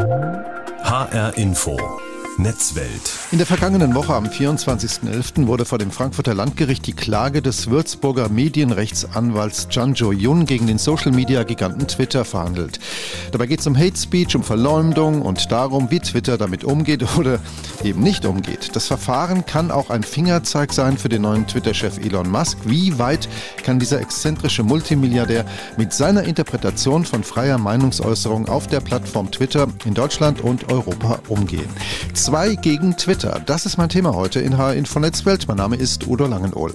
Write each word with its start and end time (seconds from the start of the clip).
HR 0.00 1.32
Info 1.36 1.76
Netzwelt. 2.38 3.10
In 3.30 3.38
der 3.38 3.46
vergangenen 3.46 3.94
Woche 3.94 4.14
am 4.14 4.24
24.11. 4.24 5.46
wurde 5.46 5.66
vor 5.66 5.78
dem 5.78 5.90
Frankfurter 5.90 6.34
Landgericht 6.34 6.86
die 6.86 6.94
Klage 6.94 7.42
des 7.42 7.68
Würzburger 7.68 8.30
Medienrechtsanwalts 8.30 9.68
Can 9.68 9.92
Jo-Yun 9.94 10.46
gegen 10.46 10.66
den 10.66 10.78
Social-Media-Giganten 10.78 11.86
Twitter 11.88 12.24
verhandelt. 12.24 12.80
Dabei 13.32 13.46
geht 13.46 13.60
es 13.60 13.66
um 13.66 13.76
Hate 13.76 13.96
Speech, 13.98 14.34
um 14.34 14.42
Verleumdung 14.42 15.20
und 15.20 15.52
darum, 15.52 15.90
wie 15.90 16.00
Twitter 16.00 16.38
damit 16.38 16.64
umgeht 16.64 17.04
oder 17.18 17.38
eben 17.84 18.00
nicht 18.00 18.24
umgeht. 18.24 18.70
Das 18.74 18.86
Verfahren 18.86 19.44
kann 19.44 19.70
auch 19.70 19.90
ein 19.90 20.02
Fingerzeig 20.02 20.72
sein 20.72 20.96
für 20.96 21.10
den 21.10 21.22
neuen 21.22 21.46
Twitter-Chef 21.46 21.98
Elon 21.98 22.30
Musk. 22.30 22.56
Wie 22.64 22.98
weit 22.98 23.28
kann 23.62 23.78
dieser 23.78 24.00
exzentrische 24.00 24.62
Multimilliardär 24.62 25.44
mit 25.76 25.92
seiner 25.92 26.24
Interpretation 26.24 27.04
von 27.04 27.24
freier 27.24 27.58
Meinungsäußerung 27.58 28.48
auf 28.48 28.68
der 28.68 28.80
Plattform 28.80 29.30
Twitter 29.30 29.68
in 29.84 29.92
Deutschland 29.94 30.40
und 30.40 30.72
Europa 30.72 31.20
umgehen? 31.28 31.68
Zwei 32.22 32.54
gegen 32.54 32.96
Twitter. 32.96 33.40
Das 33.46 33.66
ist 33.66 33.78
mein 33.78 33.88
Thema 33.88 34.14
heute 34.14 34.38
in 34.38 34.56
HR 34.56 34.74
Info 34.74 35.00
Netzwelt. 35.00 35.48
Mein 35.48 35.56
Name 35.56 35.74
ist 35.74 36.06
Udo 36.06 36.28
Langenohl. 36.28 36.72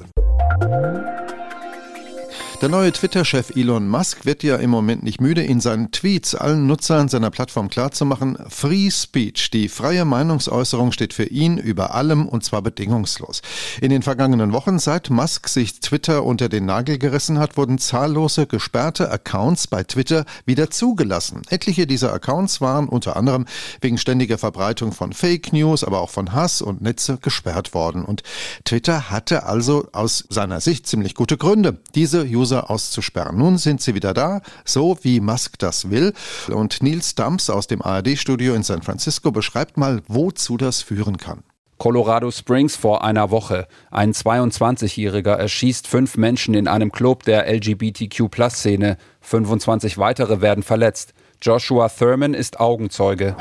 Der 2.60 2.70
neue 2.70 2.92
Twitter-Chef 2.92 3.56
Elon 3.56 3.88
Musk 3.88 4.26
wird 4.26 4.42
ja 4.42 4.56
im 4.56 4.72
Moment 4.72 5.04
nicht 5.04 5.22
müde, 5.22 5.44
in 5.44 5.62
seinen 5.62 5.92
Tweets 5.92 6.34
allen 6.34 6.66
Nutzern 6.66 7.08
seiner 7.08 7.30
Plattform 7.30 7.70
klarzumachen, 7.70 8.36
Free 8.50 8.90
Speech, 8.90 9.52
die 9.52 9.70
freie 9.70 10.06
Meinungsäußerung 10.06 10.92
steht 10.92 11.14
für 11.14 11.26
ihn 11.26 11.60
über 11.60 11.94
allem 11.94 12.28
und 12.28 12.44
zwar 12.44 12.64
bedingungslos. 12.64 13.44
In 13.80 13.92
den 13.92 14.02
vergangenen 14.02 14.54
Wochen, 14.54 14.80
seit 14.80 15.12
Musk 15.12 15.50
sich 15.50 15.82
Twitter 15.82 16.24
unter 16.24 16.50
den 16.50 16.66
Nagel 16.66 16.98
gerissen 16.98 17.38
hat, 17.38 17.58
wurden 17.58 17.78
zahllose 17.78 18.48
gesperrte 18.48 19.12
Accounts 19.12 19.68
bei 19.68 19.84
Twitter 19.84 20.26
wieder 20.48 20.72
zugelassen. 20.72 21.44
Etliche 21.50 21.86
dieser 21.86 22.12
Accounts 22.12 22.60
waren 22.60 22.90
unter 22.90 23.18
anderem 23.18 23.46
wegen 23.82 24.00
ständiger 24.00 24.40
Verbreitung 24.40 24.94
von 24.94 25.14
Fake 25.14 25.54
News, 25.54 25.84
aber 25.84 26.02
auch 26.02 26.10
von 26.10 26.34
Hass 26.34 26.64
und 26.64 26.82
Netze 26.82 27.20
gesperrt 27.20 27.76
worden. 27.76 28.04
Und 28.04 28.24
Twitter 28.66 29.12
hatte 29.12 29.44
also 29.44 29.90
aus 29.92 30.26
seiner 30.30 30.60
Sicht 30.60 30.88
ziemlich 30.88 31.14
gute 31.14 31.38
Gründe, 31.38 31.78
diese 31.94 32.24
User 32.24 32.47
User 32.48 32.70
auszusperren. 32.70 33.38
Nun 33.38 33.58
sind 33.58 33.82
sie 33.82 33.94
wieder 33.94 34.14
da, 34.14 34.42
so 34.64 34.98
wie 35.02 35.20
Musk 35.20 35.60
das 35.60 35.90
will. 35.90 36.14
Und 36.50 36.82
Nils 36.82 37.14
Dumps 37.16 37.50
aus 37.50 37.68
dem 37.68 37.82
ARD-Studio 37.82 38.54
in 38.54 38.64
San 38.64 38.82
Francisco 38.82 39.32
beschreibt 39.32 39.76
mal, 39.76 40.02
wozu 40.08 40.56
das 40.56 40.82
führen 40.82 41.18
kann. 41.18 41.44
Colorado 41.78 42.32
Springs 42.32 42.78
vor 42.78 43.04
einer 43.04 43.30
Woche. 43.32 43.68
Ein 43.92 44.14
22-Jähriger 44.14 45.34
erschießt 45.34 45.88
fünf 45.88 46.16
Menschen 46.16 46.56
in 46.56 46.70
einem 46.70 46.92
Club 46.92 47.24
der 47.24 47.54
LGBTQ-Plus-Szene. 47.54 48.98
25 49.20 49.98
weitere 49.98 50.42
werden 50.42 50.64
verletzt. 50.64 51.14
Joshua 51.42 51.88
Thurman 51.90 52.34
ist 52.34 52.60
Augenzeuge. 52.60 53.36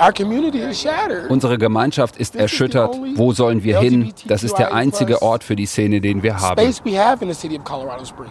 Unsere 1.29 1.59
Gemeinschaft 1.59 2.17
ist 2.17 2.37
erschüttert. 2.37 2.97
Wo 3.15 3.33
sollen 3.33 3.63
wir 3.63 3.81
hin? 3.81 4.13
Das 4.27 4.45
ist 4.45 4.57
der 4.59 4.75
einzige 4.75 5.23
Ort 5.23 5.45
für 5.45 5.57
die 5.57 5.67
Szene, 5.67 6.01
den 6.01 6.23
wir 6.23 6.41
haben, 6.41 6.75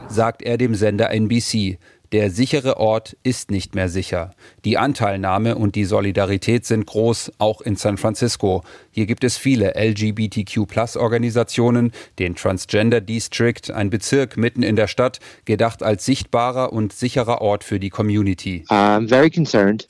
sagt 0.08 0.42
er 0.42 0.58
dem 0.58 0.76
Sender 0.76 1.10
NBC. 1.12 1.78
Der 2.16 2.32
sichere 2.32 2.78
Ort 2.78 3.16
ist 3.24 3.52
nicht 3.52 3.76
mehr 3.76 3.90
sicher. 3.90 4.32
Die 4.64 4.78
Anteilnahme 4.78 5.58
und 5.58 5.76
die 5.76 5.84
Solidarität 5.84 6.66
sind 6.66 6.86
groß, 6.86 7.34
auch 7.40 7.60
in 7.60 7.76
San 7.76 7.98
Francisco. 7.98 8.64
Hier 8.90 9.06
gibt 9.06 9.26
es 9.26 9.36
viele 9.36 9.74
LGBTQ-Plus-Organisationen, 9.76 11.92
den 12.18 12.36
Transgender 12.36 13.02
District, 13.02 13.70
ein 13.74 13.90
Bezirk 13.90 14.38
mitten 14.38 14.64
in 14.64 14.78
der 14.78 14.88
Stadt, 14.88 15.20
gedacht 15.44 15.84
als 15.84 16.06
sichtbarer 16.06 16.72
und 16.72 16.94
sicherer 16.94 17.42
Ort 17.42 17.66
für 17.66 17.82
die 17.82 17.90
Community. 17.90 18.64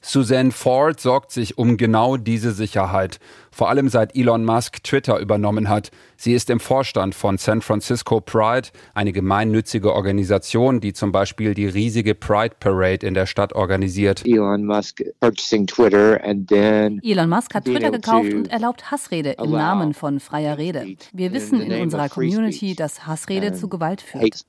Suzanne 0.01 0.49
Ford 0.49 0.99
sorgt 0.99 1.31
sich 1.31 1.59
um 1.59 1.77
genau 1.77 2.17
diese 2.17 2.53
Sicherheit 2.53 3.19
vor 3.55 3.69
allem 3.69 3.87
seit 3.87 4.17
Elon 4.17 4.43
Musk 4.43 4.83
Twitter 4.83 5.17
übernommen 5.17 5.69
hat. 5.69 5.89
Sie 6.17 6.33
ist 6.33 6.49
im 6.49 6.59
Vorstand 6.59 7.15
von 7.15 7.37
San 7.37 7.61
Francisco 7.61 8.19
Pride, 8.19 8.67
eine 8.93 9.13
gemeinnützige 9.13 9.93
Organisation, 9.93 10.81
die 10.81 10.91
zum 10.91 11.13
Beispiel 11.13 11.53
die 11.53 11.67
riesige 11.67 12.15
Pride 12.15 12.55
Parade 12.59 13.07
in 13.07 13.13
der 13.13 13.25
Stadt 13.25 13.53
organisiert. 13.53 14.25
Elon 14.25 14.65
Musk 14.65 15.01
purchasing 15.21 15.65
Twitter 15.67 16.21
and 16.25 16.49
then 16.49 16.99
Elon 17.01 17.29
Musk 17.29 17.55
hat 17.55 17.63
Twitter 17.63 17.91
gekauft 17.91 18.33
und 18.33 18.49
erlaubt 18.49 18.91
Hassrede 18.91 19.37
im 19.41 19.51
Namen 19.51 19.93
von 19.93 20.19
freier 20.19 20.57
Rede. 20.57 20.97
Wir 21.13 21.31
wissen 21.31 21.61
in 21.61 21.81
unserer 21.81 22.09
Community, 22.09 22.75
dass 22.75 23.07
Hassrede 23.07 23.53
zu 23.53 23.69
Gewalt 23.69 24.01
führt. 24.01 24.45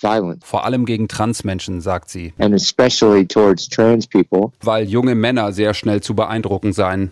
Vor 0.00 0.64
allem 0.64 0.84
gegen 0.84 1.08
Transmenschen, 1.08 1.80
sagt 1.80 2.10
sie. 2.10 2.32
And 2.38 2.54
especially 2.54 3.26
towards 3.26 3.68
trans 3.68 4.06
people. 4.06 4.52
Weil 4.62 4.88
junge 4.88 5.14
Männer 5.14 5.52
sehr 5.52 5.74
schnell 5.74 6.00
zu 6.00 6.14
beeindrucken 6.14 6.72
seien. 6.72 7.10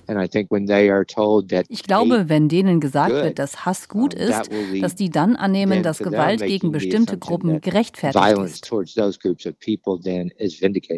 Ich 1.68 1.82
glaube, 1.82 2.28
wenn 2.28 2.48
denen 2.48 2.80
gesagt 2.80 3.12
wird, 3.12 3.38
dass 3.38 3.64
Hass 3.66 3.88
gut 3.88 4.14
ist, 4.14 4.50
dass 4.80 4.94
die 4.94 5.10
dann 5.10 5.36
annehmen, 5.36 5.82
dass 5.82 5.98
Gewalt 5.98 6.40
gegen 6.40 6.70
bestimmte 6.70 7.18
Gruppen 7.18 7.60
gerechtfertigt 7.60 8.24
ist. 8.44 8.70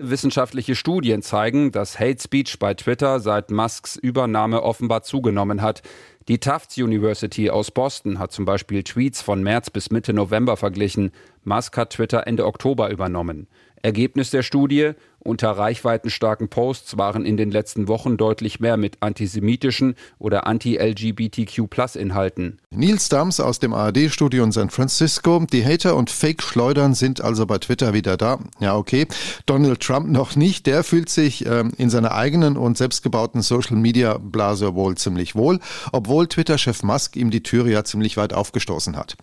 Wissenschaftliche 0.01 0.75
Studien 0.75 1.23
zeigen, 1.23 1.73
dass 1.73 1.99
Hate 1.99 2.23
Speech 2.23 2.59
bei 2.59 2.75
Twitter 2.75 3.21
seit 3.21 3.51
Musks 3.51 3.97
Übernahme 3.97 4.63
offenbar 4.63 5.03
zugenommen 5.03 5.63
hat. 5.63 5.83
Die 6.29 6.39
Tufts 6.39 6.77
University 6.77 7.49
aus 7.49 7.71
Boston 7.71 8.19
hat 8.19 8.33
zum 8.33 8.45
Beispiel 8.45 8.83
Tweets 8.83 9.23
von 9.23 9.43
März 9.43 9.71
bis 9.71 9.91
Mitte 9.91 10.13
November 10.13 10.59
verglichen. 10.59 11.11
Musk 11.43 11.75
hat 11.79 11.95
Twitter 11.95 12.27
Ende 12.27 12.45
Oktober 12.45 12.91
übernommen. 12.91 13.49
Ergebnis 13.81 14.31
der 14.31 14.43
Studie, 14.43 14.93
unter 15.21 15.51
reichweitenstarken 15.51 16.49
Posts 16.49 16.97
waren 16.97 17.25
in 17.25 17.37
den 17.37 17.51
letzten 17.51 17.89
Wochen 17.89 18.17
deutlich 18.17 18.61
mehr 18.61 18.77
mit 18.77 19.03
antisemitischen 19.03 19.95
oder 20.19 20.47
anti-LGBTQ-Plus-Inhalten. 20.47 22.61
Nils 22.71 23.09
Dams 23.09 23.41
aus 23.41 23.59
dem 23.59 23.73
ARD-Studio 23.73 24.45
in 24.45 24.53
San 24.53 24.71
Francisco. 24.71 25.45
Die 25.53 25.65
Hater 25.65 25.97
und 25.97 26.11
Fake-Schleudern 26.11 26.95
sind 26.95 27.21
also 27.21 27.47
bei 27.47 27.59
Twitter 27.59 27.95
wieder 27.95 28.17
da. 28.17 28.39
Ja, 28.61 28.77
okay. 28.77 29.07
Donald 29.47 29.81
Trump 29.81 30.09
noch 30.09 30.37
nicht. 30.37 30.67
Der 30.67 30.85
fühlt 30.85 31.09
sich 31.09 31.47
ähm, 31.47 31.73
in 31.77 31.91
seiner 31.91 32.13
eigenen 32.13 32.57
und 32.57 32.79
selbstgebauten 32.79 33.43
Social-Media-Blase 33.43 34.75
wohl 34.75 34.97
ziemlich 34.97 35.35
wohl, 35.35 35.59
obwohl 35.93 36.29
Twitter-Chef 36.29 36.83
Musk 36.83 37.17
ihm 37.17 37.31
die 37.31 37.43
Türe 37.43 37.71
ja 37.71 37.85
ziemlich 37.85 38.17
weit 38.17 38.33
aufgestoßen 38.33 38.97
hat. 38.97 39.17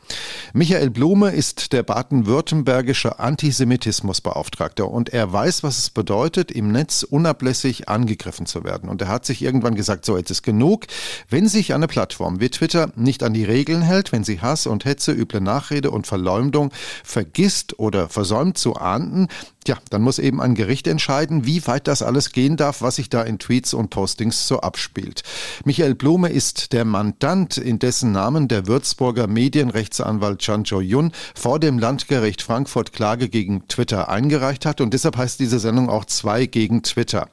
Michael 0.53 0.89
Blume 0.89 1.31
ist 1.31 1.72
der 1.72 1.83
baden-württembergische 1.83 3.19
Antisemitismusbeauftragte 3.19 4.85
und 4.85 5.09
er 5.09 5.31
weiß, 5.31 5.63
was 5.63 5.77
es 5.77 5.84
bedeutet, 5.90 6.51
im 6.51 6.72
Netz 6.72 7.03
unablässig 7.03 7.90
angegriffen 7.90 8.46
zu 8.46 8.63
werden. 8.63 8.90
Und 8.90 9.01
er 9.01 9.07
hat 9.07 9.25
sich 9.25 9.41
irgendwann 9.41 9.75
gesagt, 9.75 10.06
so 10.06 10.18
jetzt 10.18 10.31
ist 10.31 10.44
genug. 10.44 10.85
Wenn 11.29 11.47
sich 11.47 11.73
eine 11.73 11.88
Plattform 11.88 12.40
wie 12.40 12.50
Twitter 12.50 12.91
nicht 12.96 13.23
an 13.23 13.34
die 13.34 13.44
Regeln 13.44 13.81
hält, 13.81 14.12
wenn 14.12 14.24
sie 14.24 14.41
Hass 14.41 14.68
und 14.68 14.85
Hetze, 14.85 15.12
üble 15.12 15.41
Nachrede 15.41 15.91
und 15.91 16.07
Verleumdung 16.07 16.72
vergisst 17.03 17.79
oder 17.79 18.09
versäumt 18.09 18.57
zu 18.57 18.75
ahnden, 18.75 19.28
ja, 19.68 19.78
dann 19.90 20.02
muss 20.02 20.20
eben 20.20 20.42
ein 20.42 20.56
Gericht 20.56 20.88
entscheiden, 20.88 21.46
wie 21.46 21.66
weit 21.68 21.88
das 21.88 22.02
alles 22.02 22.31
gehen 22.31 22.58
darf, 22.58 22.81
was 22.81 22.98
sich 22.98 23.09
da 23.09 23.22
in 23.24 23.40
Tweets 23.40 23.74
und 23.74 23.90
Postings 23.90 24.48
so 24.48 24.59
abspielt. 24.59 25.24
Michael 25.64 25.96
Blume 25.96 26.30
ist 26.30 26.74
der 26.74 26.86
Mandant, 26.86 27.58
in 27.58 27.80
dessen 27.80 28.12
Namen 28.12 28.48
der 28.48 28.68
Würzburger 28.68 29.28
Medienrechtsanwalt 29.28 30.40
Chan 30.40 30.64
Jo-Yun 30.66 31.12
vor 31.34 31.59
dem 31.59 31.80
Landgericht 31.80 32.42
Frankfurt 32.42 32.94
Klage 32.94 33.30
gegen 33.30 33.68
Twitter 33.68 34.09
eingereicht 34.09 34.66
hat 34.66 34.81
und 34.81 34.94
deshalb 34.94 35.18
heißt 35.18 35.40
diese 35.40 35.59
Sendung 35.59 35.90
auch 35.90 36.06
zwei 36.06 36.46
gegen 36.46 36.84
Twitter. 36.84 37.30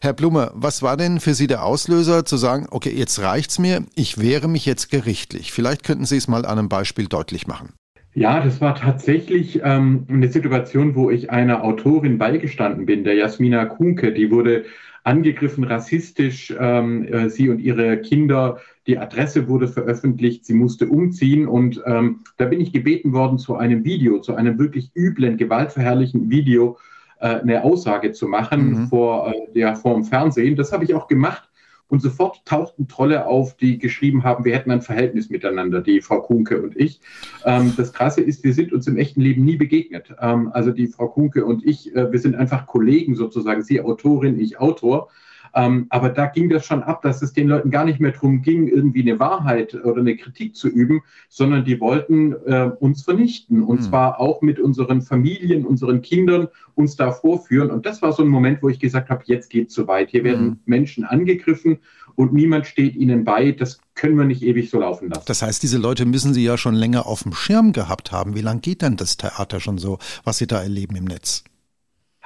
Herr 0.00 0.12
Blume, 0.12 0.52
was 0.54 0.82
war 0.82 0.96
denn 0.96 1.20
für 1.20 1.34
Sie 1.34 1.46
der 1.46 1.64
Auslöser 1.64 2.24
zu 2.24 2.36
sagen, 2.36 2.66
okay, 2.70 2.92
jetzt 2.94 3.18
reicht's 3.20 3.58
mir, 3.58 3.84
ich 3.94 4.18
wehre 4.18 4.48
mich 4.48 4.66
jetzt 4.66 4.90
gerichtlich? 4.90 5.52
Vielleicht 5.52 5.84
könnten 5.84 6.04
Sie 6.04 6.16
es 6.16 6.28
mal 6.28 6.44
an 6.44 6.58
einem 6.58 6.68
Beispiel 6.68 7.06
deutlich 7.06 7.46
machen. 7.46 7.79
Ja, 8.14 8.40
das 8.40 8.60
war 8.60 8.74
tatsächlich 8.74 9.60
ähm, 9.62 10.04
eine 10.08 10.28
Situation, 10.28 10.96
wo 10.96 11.10
ich 11.10 11.30
einer 11.30 11.62
Autorin 11.62 12.18
beigestanden 12.18 12.86
bin, 12.86 13.04
der 13.04 13.14
Jasmina 13.14 13.66
Kunke. 13.66 14.12
Die 14.12 14.30
wurde 14.30 14.64
angegriffen 15.04 15.64
rassistisch, 15.64 16.54
ähm, 16.58 17.04
äh, 17.04 17.30
sie 17.30 17.48
und 17.48 17.60
ihre 17.60 17.98
Kinder. 17.98 18.58
Die 18.86 18.98
Adresse 18.98 19.48
wurde 19.48 19.68
veröffentlicht, 19.68 20.44
sie 20.44 20.54
musste 20.54 20.88
umziehen 20.88 21.46
und 21.46 21.80
ähm, 21.86 22.20
da 22.36 22.46
bin 22.46 22.60
ich 22.60 22.72
gebeten 22.72 23.12
worden, 23.12 23.38
zu 23.38 23.56
einem 23.56 23.84
Video, 23.84 24.18
zu 24.18 24.34
einem 24.34 24.58
wirklich 24.58 24.90
üblen, 24.94 25.36
gewaltverherrlichen 25.36 26.30
Video 26.30 26.78
äh, 27.20 27.36
eine 27.36 27.62
Aussage 27.62 28.12
zu 28.12 28.26
machen 28.26 28.70
mhm. 28.70 28.86
vor, 28.88 29.32
äh, 29.32 29.58
ja, 29.58 29.74
vor 29.74 29.94
dem 29.94 30.04
Fernsehen. 30.04 30.56
Das 30.56 30.72
habe 30.72 30.84
ich 30.84 30.94
auch 30.94 31.06
gemacht 31.06 31.49
und 31.90 32.00
sofort 32.00 32.44
tauchten 32.46 32.88
Trolle 32.88 33.26
auf, 33.26 33.56
die 33.56 33.78
geschrieben 33.78 34.22
haben, 34.22 34.44
wir 34.44 34.54
hätten 34.54 34.70
ein 34.70 34.80
Verhältnis 34.80 35.28
miteinander, 35.28 35.82
die 35.82 36.00
Frau 36.00 36.20
Kunke 36.22 36.62
und 36.62 36.76
ich. 36.76 37.00
Ähm, 37.44 37.74
das 37.76 37.92
Krasse 37.92 38.20
ist, 38.22 38.44
wir 38.44 38.54
sind 38.54 38.72
uns 38.72 38.86
im 38.86 38.96
echten 38.96 39.20
Leben 39.20 39.44
nie 39.44 39.56
begegnet. 39.56 40.14
Ähm, 40.20 40.50
also 40.52 40.70
die 40.70 40.86
Frau 40.86 41.08
Kunke 41.08 41.44
und 41.44 41.66
ich, 41.66 41.94
äh, 41.94 42.10
wir 42.12 42.20
sind 42.20 42.36
einfach 42.36 42.66
Kollegen 42.66 43.16
sozusagen, 43.16 43.62
sie 43.62 43.80
Autorin, 43.80 44.38
ich 44.38 44.58
Autor. 44.58 45.10
Ähm, 45.54 45.86
aber 45.90 46.10
da 46.10 46.26
ging 46.26 46.48
das 46.48 46.64
schon 46.64 46.82
ab, 46.82 47.02
dass 47.02 47.22
es 47.22 47.32
den 47.32 47.48
Leuten 47.48 47.70
gar 47.70 47.84
nicht 47.84 48.00
mehr 48.00 48.12
darum 48.12 48.42
ging, 48.42 48.68
irgendwie 48.68 49.02
eine 49.02 49.18
Wahrheit 49.18 49.74
oder 49.74 50.00
eine 50.00 50.16
Kritik 50.16 50.56
zu 50.56 50.68
üben, 50.68 51.02
sondern 51.28 51.64
die 51.64 51.80
wollten 51.80 52.32
äh, 52.46 52.70
uns 52.78 53.02
vernichten. 53.02 53.62
Und 53.62 53.80
mhm. 53.80 53.84
zwar 53.84 54.20
auch 54.20 54.42
mit 54.42 54.58
unseren 54.58 55.02
Familien, 55.02 55.64
unseren 55.66 56.02
Kindern 56.02 56.48
uns 56.74 56.96
da 56.96 57.12
vorführen. 57.12 57.70
Und 57.70 57.86
das 57.86 58.02
war 58.02 58.12
so 58.12 58.22
ein 58.22 58.28
Moment, 58.28 58.62
wo 58.62 58.68
ich 58.68 58.78
gesagt 58.78 59.10
habe, 59.10 59.22
jetzt 59.26 59.50
geht 59.50 59.68
es 59.68 59.74
zu 59.74 59.86
weit. 59.86 60.10
Hier 60.10 60.24
werden 60.24 60.46
mhm. 60.46 60.58
Menschen 60.66 61.04
angegriffen 61.04 61.78
und 62.14 62.32
niemand 62.32 62.66
steht 62.66 62.96
ihnen 62.96 63.24
bei. 63.24 63.52
Das 63.52 63.80
können 63.94 64.16
wir 64.16 64.24
nicht 64.24 64.42
ewig 64.42 64.70
so 64.70 64.80
laufen 64.80 65.10
lassen. 65.10 65.24
Das 65.26 65.42
heißt, 65.42 65.62
diese 65.62 65.78
Leute 65.78 66.04
müssen 66.04 66.34
Sie 66.34 66.44
ja 66.44 66.56
schon 66.56 66.74
länger 66.74 67.06
auf 67.06 67.22
dem 67.22 67.32
Schirm 67.32 67.72
gehabt 67.72 68.12
haben. 68.12 68.34
Wie 68.34 68.40
lange 68.40 68.60
geht 68.60 68.82
denn 68.82 68.96
das 68.96 69.16
Theater 69.16 69.60
schon 69.60 69.78
so, 69.78 69.98
was 70.24 70.38
Sie 70.38 70.46
da 70.46 70.62
erleben 70.62 70.96
im 70.96 71.04
Netz? 71.04 71.44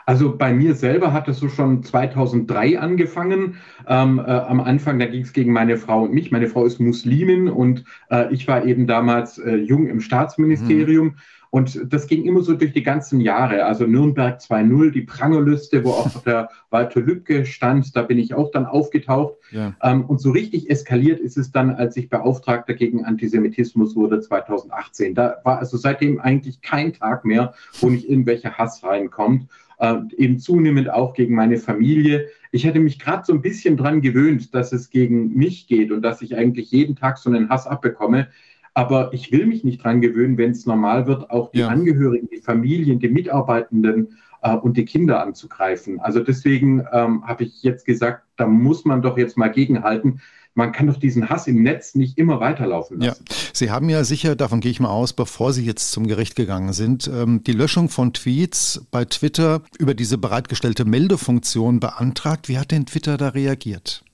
Also 0.06 0.36
bei 0.36 0.52
mir 0.52 0.74
selber 0.74 1.12
hat 1.12 1.28
es 1.28 1.38
so 1.38 1.48
schon 1.48 1.82
2003 1.82 2.78
angefangen. 2.78 3.56
Ähm, 3.88 4.18
äh, 4.18 4.22
am 4.22 4.60
Anfang, 4.60 4.98
da 4.98 5.06
ging 5.06 5.22
es 5.22 5.32
gegen 5.32 5.52
meine 5.52 5.76
Frau 5.76 6.02
und 6.02 6.12
mich. 6.12 6.30
Meine 6.30 6.48
Frau 6.48 6.64
ist 6.66 6.80
Muslimin 6.80 7.48
und 7.48 7.84
äh, 8.10 8.32
ich 8.32 8.46
war 8.46 8.64
eben 8.64 8.86
damals 8.86 9.38
äh, 9.38 9.56
jung 9.56 9.86
im 9.86 10.00
Staatsministerium. 10.00 11.06
Mhm. 11.06 11.14
Und 11.54 11.92
das 11.92 12.08
ging 12.08 12.24
immer 12.24 12.42
so 12.42 12.54
durch 12.54 12.72
die 12.72 12.82
ganzen 12.82 13.20
Jahre. 13.20 13.64
Also 13.64 13.86
Nürnberg 13.86 14.40
2.0, 14.40 14.90
die 14.90 15.02
Prangerliste, 15.02 15.84
wo 15.84 15.90
auch 15.90 16.20
der 16.24 16.48
Walter 16.70 17.00
Lübcke 17.00 17.46
stand, 17.46 17.94
da 17.94 18.02
bin 18.02 18.18
ich 18.18 18.34
auch 18.34 18.50
dann 18.50 18.66
aufgetaucht. 18.66 19.34
Ja. 19.52 19.72
Ähm, 19.80 20.04
und 20.04 20.20
so 20.20 20.32
richtig 20.32 20.68
eskaliert 20.68 21.20
ist 21.20 21.36
es 21.36 21.52
dann, 21.52 21.70
als 21.70 21.96
ich 21.96 22.08
Beauftragter 22.08 22.74
gegen 22.74 23.04
Antisemitismus 23.04 23.94
wurde 23.94 24.18
2018. 24.18 25.14
Da 25.14 25.36
war 25.44 25.60
also 25.60 25.76
seitdem 25.76 26.20
eigentlich 26.20 26.60
kein 26.60 26.92
Tag 26.92 27.24
mehr, 27.24 27.54
wo 27.80 27.88
nicht 27.88 28.10
irgendwelcher 28.10 28.54
Hass 28.54 28.82
reinkommt 28.82 29.46
äh, 29.78 29.96
eben 30.16 30.38
zunehmend 30.38 30.90
auch 30.90 31.14
gegen 31.14 31.34
meine 31.34 31.56
Familie. 31.56 32.28
Ich 32.52 32.66
hatte 32.66 32.80
mich 32.80 32.98
gerade 32.98 33.24
so 33.24 33.32
ein 33.32 33.42
bisschen 33.42 33.76
dran 33.76 34.00
gewöhnt, 34.00 34.54
dass 34.54 34.72
es 34.72 34.90
gegen 34.90 35.34
mich 35.34 35.66
geht 35.66 35.92
und 35.92 36.02
dass 36.02 36.22
ich 36.22 36.36
eigentlich 36.36 36.70
jeden 36.70 36.96
Tag 36.96 37.18
so 37.18 37.30
einen 37.30 37.48
Hass 37.48 37.66
abbekomme. 37.66 38.28
Aber 38.74 39.12
ich 39.12 39.30
will 39.30 39.46
mich 39.46 39.62
nicht 39.62 39.82
dran 39.82 40.00
gewöhnen, 40.00 40.36
wenn 40.36 40.50
es 40.50 40.66
normal 40.66 41.06
wird, 41.06 41.30
auch 41.30 41.50
die 41.52 41.60
ja. 41.60 41.68
Angehörigen, 41.68 42.28
die 42.32 42.40
Familien, 42.40 42.98
die 42.98 43.08
Mitarbeitenden 43.08 44.16
äh, 44.42 44.56
und 44.56 44.76
die 44.76 44.84
Kinder 44.84 45.22
anzugreifen. 45.22 46.00
Also 46.00 46.20
deswegen 46.20 46.84
ähm, 46.92 47.24
habe 47.26 47.44
ich 47.44 47.62
jetzt 47.62 47.86
gesagt, 47.86 48.24
da 48.36 48.46
muss 48.46 48.84
man 48.84 49.00
doch 49.00 49.16
jetzt 49.16 49.36
mal 49.36 49.48
gegenhalten 49.48 50.20
man 50.54 50.72
kann 50.72 50.86
doch 50.86 50.98
diesen 50.98 51.28
Hass 51.28 51.46
im 51.46 51.62
Netz 51.62 51.94
nicht 51.94 52.16
immer 52.16 52.40
weiterlaufen 52.40 53.00
lassen. 53.00 53.24
Ja. 53.28 53.36
Sie 53.52 53.70
haben 53.70 53.88
ja 53.88 54.04
sicher, 54.04 54.36
davon 54.36 54.60
gehe 54.60 54.70
ich 54.70 54.80
mal 54.80 54.88
aus, 54.88 55.12
bevor 55.12 55.52
Sie 55.52 55.64
jetzt 55.64 55.92
zum 55.92 56.06
Gericht 56.06 56.36
gegangen 56.36 56.72
sind, 56.72 57.10
ähm, 57.12 57.42
die 57.44 57.52
Löschung 57.52 57.88
von 57.88 58.12
Tweets 58.12 58.86
bei 58.90 59.04
Twitter 59.04 59.62
über 59.78 59.94
diese 59.94 60.18
bereitgestellte 60.18 60.84
Meldefunktion 60.84 61.80
beantragt. 61.80 62.48
Wie 62.48 62.58
hat 62.58 62.70
denn 62.70 62.86
Twitter 62.86 63.16
da 63.16 63.28
reagiert? 63.28 64.04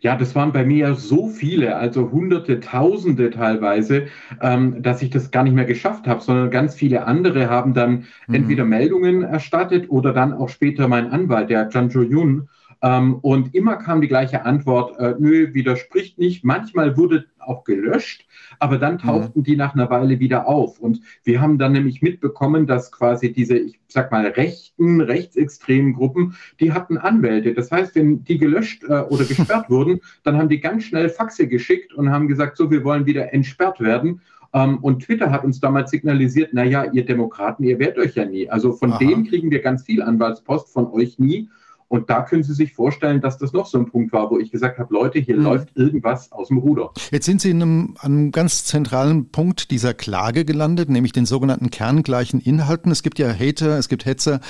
Ja, 0.00 0.16
das 0.16 0.34
waren 0.34 0.52
bei 0.52 0.64
mir 0.64 0.94
so 0.94 1.28
viele, 1.28 1.76
also 1.76 2.10
Hunderte, 2.10 2.60
Tausende 2.60 3.30
teilweise, 3.30 4.08
ähm, 4.42 4.82
dass 4.82 5.02
ich 5.02 5.10
das 5.10 5.30
gar 5.30 5.42
nicht 5.42 5.54
mehr 5.54 5.64
geschafft 5.64 6.06
habe, 6.06 6.20
sondern 6.20 6.50
ganz 6.50 6.74
viele 6.74 7.06
andere 7.06 7.48
haben 7.48 7.72
dann 7.74 8.04
mhm. 8.26 8.34
entweder 8.34 8.64
Meldungen 8.64 9.22
erstattet 9.22 9.88
oder 9.88 10.12
dann 10.12 10.34
auch 10.34 10.48
später 10.48 10.86
mein 10.88 11.10
Anwalt, 11.10 11.48
der 11.48 11.68
Janjo 11.72 12.02
Yun, 12.02 12.48
ähm, 12.86 13.16
und 13.16 13.52
immer 13.52 13.76
kam 13.76 14.00
die 14.00 14.06
gleiche 14.06 14.44
Antwort, 14.44 14.96
äh, 15.00 15.16
nö, 15.18 15.52
widerspricht 15.54 16.18
nicht. 16.18 16.44
Manchmal 16.44 16.96
wurde 16.96 17.26
auch 17.40 17.64
gelöscht, 17.64 18.26
aber 18.60 18.78
dann 18.78 18.94
mhm. 18.94 18.98
tauchten 18.98 19.40
mhm. 19.40 19.42
die 19.42 19.56
nach 19.56 19.74
einer 19.74 19.90
Weile 19.90 20.20
wieder 20.20 20.46
auf. 20.46 20.78
Und 20.78 21.00
wir 21.24 21.40
haben 21.40 21.58
dann 21.58 21.72
nämlich 21.72 22.00
mitbekommen, 22.00 22.68
dass 22.68 22.92
quasi 22.92 23.32
diese, 23.32 23.58
ich 23.58 23.80
sag 23.88 24.12
mal, 24.12 24.24
rechten, 24.28 25.00
rechtsextremen 25.00 25.94
Gruppen, 25.94 26.36
die 26.60 26.72
hatten 26.72 26.96
Anwälte. 26.96 27.54
Das 27.54 27.72
heißt, 27.72 27.96
wenn 27.96 28.22
die 28.22 28.38
gelöscht 28.38 28.84
äh, 28.84 29.00
oder 29.00 29.24
gesperrt 29.28 29.68
wurden, 29.68 30.00
dann 30.22 30.36
haben 30.36 30.48
die 30.48 30.60
ganz 30.60 30.84
schnell 30.84 31.08
Faxe 31.08 31.48
geschickt 31.48 31.92
und 31.92 32.12
haben 32.12 32.28
gesagt, 32.28 32.56
so, 32.56 32.70
wir 32.70 32.84
wollen 32.84 33.04
wieder 33.04 33.34
entsperrt 33.34 33.80
werden. 33.80 34.20
Um, 34.52 34.62
ähm, 34.62 34.78
und 34.78 35.02
Twitter 35.02 35.32
hat 35.32 35.42
uns 35.42 35.58
damals 35.58 35.90
signalisiert, 35.90 36.54
naja, 36.54 36.84
ihr 36.92 37.04
Demokraten, 37.04 37.64
ihr 37.64 37.80
wehrt 37.80 37.98
euch 37.98 38.14
ja 38.14 38.24
nie. 38.24 38.48
Also 38.48 38.72
von 38.72 38.92
Aha. 38.92 38.98
denen 38.98 39.26
kriegen 39.26 39.50
wir 39.50 39.60
ganz 39.60 39.82
viel 39.82 40.02
Anwaltspost, 40.02 40.72
von 40.72 40.86
euch 40.92 41.18
nie. 41.18 41.48
Und 41.88 42.10
da 42.10 42.22
können 42.22 42.42
Sie 42.42 42.52
sich 42.52 42.72
vorstellen, 42.72 43.20
dass 43.20 43.38
das 43.38 43.52
noch 43.52 43.66
so 43.66 43.78
ein 43.78 43.86
Punkt 43.86 44.12
war, 44.12 44.30
wo 44.30 44.38
ich 44.38 44.50
gesagt 44.50 44.78
habe, 44.78 44.92
Leute, 44.92 45.20
hier 45.20 45.36
mhm. 45.36 45.42
läuft 45.44 45.76
irgendwas 45.76 46.32
aus 46.32 46.48
dem 46.48 46.58
Ruder. 46.58 46.90
Jetzt 47.12 47.26
sind 47.26 47.40
Sie 47.40 47.50
in 47.50 47.62
einem, 47.62 47.94
an 48.00 48.12
einem 48.12 48.30
ganz 48.32 48.64
zentralen 48.64 49.30
Punkt 49.30 49.70
dieser 49.70 49.94
Klage 49.94 50.44
gelandet, 50.44 50.88
nämlich 50.88 51.12
den 51.12 51.26
sogenannten 51.26 51.70
kerngleichen 51.70 52.40
Inhalten. 52.40 52.90
Es 52.90 53.04
gibt 53.04 53.18
ja 53.20 53.32
Hater, 53.32 53.78
es 53.78 53.88
gibt 53.88 54.04
Hetzer, 54.04 54.40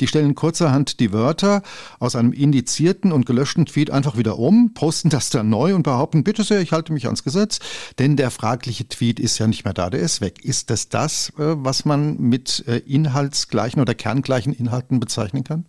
die 0.00 0.06
stellen 0.06 0.34
kurzerhand 0.34 1.00
die 1.00 1.12
Wörter 1.12 1.62
aus 1.98 2.16
einem 2.16 2.32
indizierten 2.32 3.12
und 3.12 3.26
gelöschten 3.26 3.66
Tweet 3.66 3.90
einfach 3.90 4.16
wieder 4.16 4.38
um, 4.38 4.72
posten 4.72 5.10
das 5.10 5.28
dann 5.30 5.50
neu 5.50 5.74
und 5.74 5.82
behaupten, 5.82 6.24
bitte 6.24 6.44
sehr, 6.44 6.60
ich 6.60 6.72
halte 6.72 6.92
mich 6.92 7.06
ans 7.06 7.24
Gesetz, 7.24 7.58
denn 7.98 8.16
der 8.16 8.30
fragliche 8.30 8.88
Tweet 8.88 9.20
ist 9.20 9.38
ja 9.38 9.46
nicht 9.46 9.64
mehr 9.64 9.74
da, 9.74 9.90
der 9.90 10.00
ist 10.00 10.20
weg. 10.20 10.44
Ist 10.44 10.70
das 10.70 10.88
das, 10.88 11.30
äh, 11.38 11.56
was 11.56 11.84
man 11.84 12.16
mit 12.18 12.64
äh, 12.66 12.78
inhaltsgleichen 12.78 13.82
oder 13.82 13.94
kerngleichen 13.94 14.52
Inhalten 14.52 14.98
bezeichnen 14.98 15.44
kann? 15.44 15.66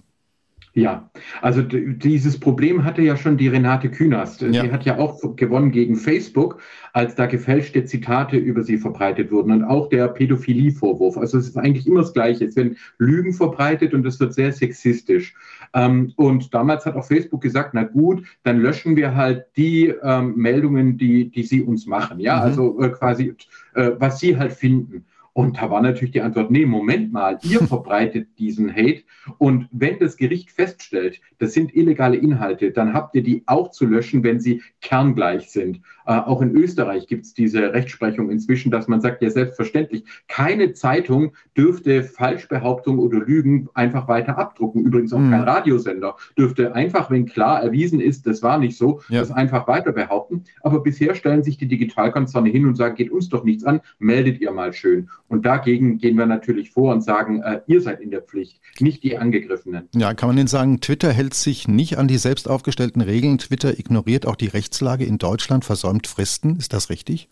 Ja, 0.77 1.09
also 1.41 1.63
dieses 1.63 2.39
Problem 2.39 2.83
hatte 2.83 3.01
ja 3.01 3.17
schon 3.17 3.35
die 3.35 3.47
Renate 3.47 3.89
Künast. 3.89 4.43
Ja. 4.43 4.51
Sie 4.51 4.71
hat 4.71 4.85
ja 4.85 4.99
auch 4.99 5.35
gewonnen 5.35 5.71
gegen 5.71 5.95
Facebook, 5.95 6.59
als 6.93 7.15
da 7.15 7.25
gefälschte 7.25 7.83
Zitate 7.85 8.37
über 8.37 8.61
sie 8.61 8.77
verbreitet 8.77 9.31
wurden 9.31 9.51
und 9.51 9.63
auch 9.63 9.89
der 9.89 10.07
Pädophilie-Vorwurf. 10.07 11.17
Also 11.17 11.39
es 11.39 11.47
ist 11.47 11.57
eigentlich 11.57 11.87
immer 11.87 12.01
das 12.01 12.13
Gleiche. 12.13 12.45
Es 12.45 12.55
werden 12.55 12.77
Lügen 12.99 13.33
verbreitet 13.33 13.95
und 13.95 14.05
es 14.05 14.19
wird 14.19 14.35
sehr 14.35 14.53
sexistisch. 14.53 15.33
Ähm, 15.73 16.13
und 16.15 16.53
damals 16.53 16.85
hat 16.85 16.95
auch 16.95 17.05
Facebook 17.05 17.41
gesagt, 17.41 17.71
na 17.73 17.81
gut, 17.81 18.23
dann 18.43 18.59
löschen 18.59 18.95
wir 18.95 19.15
halt 19.15 19.45
die 19.57 19.91
ähm, 20.03 20.35
Meldungen, 20.35 20.99
die, 20.99 21.31
die 21.31 21.43
sie 21.43 21.63
uns 21.63 21.87
machen. 21.87 22.19
Ja, 22.19 22.35
mhm. 22.35 22.41
also 22.43 22.81
äh, 22.83 22.89
quasi, 22.89 23.33
äh, 23.73 23.93
was 23.97 24.19
sie 24.19 24.37
halt 24.37 24.53
finden. 24.53 25.05
Und 25.37 25.59
da 25.59 25.69
war 25.69 25.83
natürlich 25.83 26.13
die 26.13 26.21
Antwort, 26.21 26.49
nee, 26.49 26.65
Moment 26.65 27.13
mal, 27.13 27.37
ihr 27.43 27.59
verbreitet 27.67 28.39
diesen 28.39 28.75
Hate. 28.75 29.03
Und 29.37 29.67
wenn 29.71 29.99
das 29.99 30.17
Gericht 30.17 30.49
feststellt, 30.49 31.21
das 31.37 31.53
sind 31.53 31.75
illegale 31.75 32.17
Inhalte, 32.17 32.71
dann 32.71 32.95
habt 32.95 33.13
ihr 33.13 33.21
die 33.21 33.43
auch 33.45 33.69
zu 33.69 33.85
löschen, 33.85 34.23
wenn 34.23 34.39
sie 34.39 34.63
kerngleich 34.81 35.51
sind. 35.51 35.81
Äh, 36.07 36.13
auch 36.13 36.41
in 36.41 36.55
Österreich 36.55 37.05
gibt 37.05 37.25
es 37.25 37.35
diese 37.35 37.71
Rechtsprechung 37.71 38.31
inzwischen, 38.31 38.71
dass 38.71 38.87
man 38.87 38.99
sagt, 38.99 39.21
ja 39.21 39.29
selbstverständlich, 39.29 40.05
keine 40.27 40.73
Zeitung 40.73 41.33
dürfte 41.55 42.01
Falschbehauptungen 42.01 42.99
oder 42.99 43.19
Lügen 43.19 43.69
einfach 43.75 44.07
weiter 44.07 44.39
abdrucken. 44.39 44.85
Übrigens 44.85 45.13
auch 45.13 45.19
mhm. 45.19 45.29
kein 45.29 45.41
Radiosender 45.41 46.15
dürfte 46.35 46.73
einfach, 46.73 47.11
wenn 47.11 47.27
klar 47.27 47.61
erwiesen 47.61 47.99
ist, 47.99 48.25
das 48.25 48.41
war 48.41 48.57
nicht 48.57 48.75
so, 48.75 49.01
ja. 49.09 49.19
das 49.19 49.31
einfach 49.31 49.67
weiter 49.67 49.91
behaupten. 49.91 50.45
Aber 50.61 50.79
bisher 50.79 51.13
stellen 51.13 51.43
sich 51.43 51.57
die 51.57 51.67
Digitalkonzerne 51.67 52.49
hin 52.49 52.65
und 52.65 52.75
sagen, 52.75 52.95
geht 52.95 53.11
uns 53.11 53.29
doch 53.29 53.43
nichts 53.43 53.65
an, 53.65 53.81
meldet 53.99 54.41
ihr 54.41 54.51
mal 54.51 54.73
schön. 54.73 55.09
Und 55.29 55.45
dagegen 55.45 55.97
gehen 55.97 56.17
wir 56.17 56.25
natürlich 56.25 56.71
vor 56.71 56.93
und 56.93 57.01
sagen, 57.01 57.41
äh, 57.41 57.61
ihr 57.67 57.81
seid 57.81 57.99
in 57.99 58.11
der 58.11 58.21
Pflicht, 58.21 58.59
nicht 58.79 59.03
die 59.03 59.17
Angegriffenen. 59.17 59.89
Ja, 59.93 60.13
kann 60.13 60.29
man 60.29 60.37
denn 60.37 60.47
sagen, 60.47 60.79
Twitter 60.79 61.11
hält 61.11 61.33
sich 61.33 61.67
nicht 61.67 61.97
an 61.97 62.07
die 62.07 62.17
selbst 62.17 62.49
aufgestellten 62.49 63.01
Regeln. 63.01 63.37
Twitter 63.37 63.77
ignoriert 63.77 64.25
auch 64.25 64.35
die 64.35 64.47
Rechtslage 64.47 65.03
in 65.05 65.17
Deutschland, 65.17 65.65
versäumt 65.65 66.07
Fristen. 66.07 66.55
Ist 66.55 66.73
das 66.73 66.89
richtig? 66.89 67.27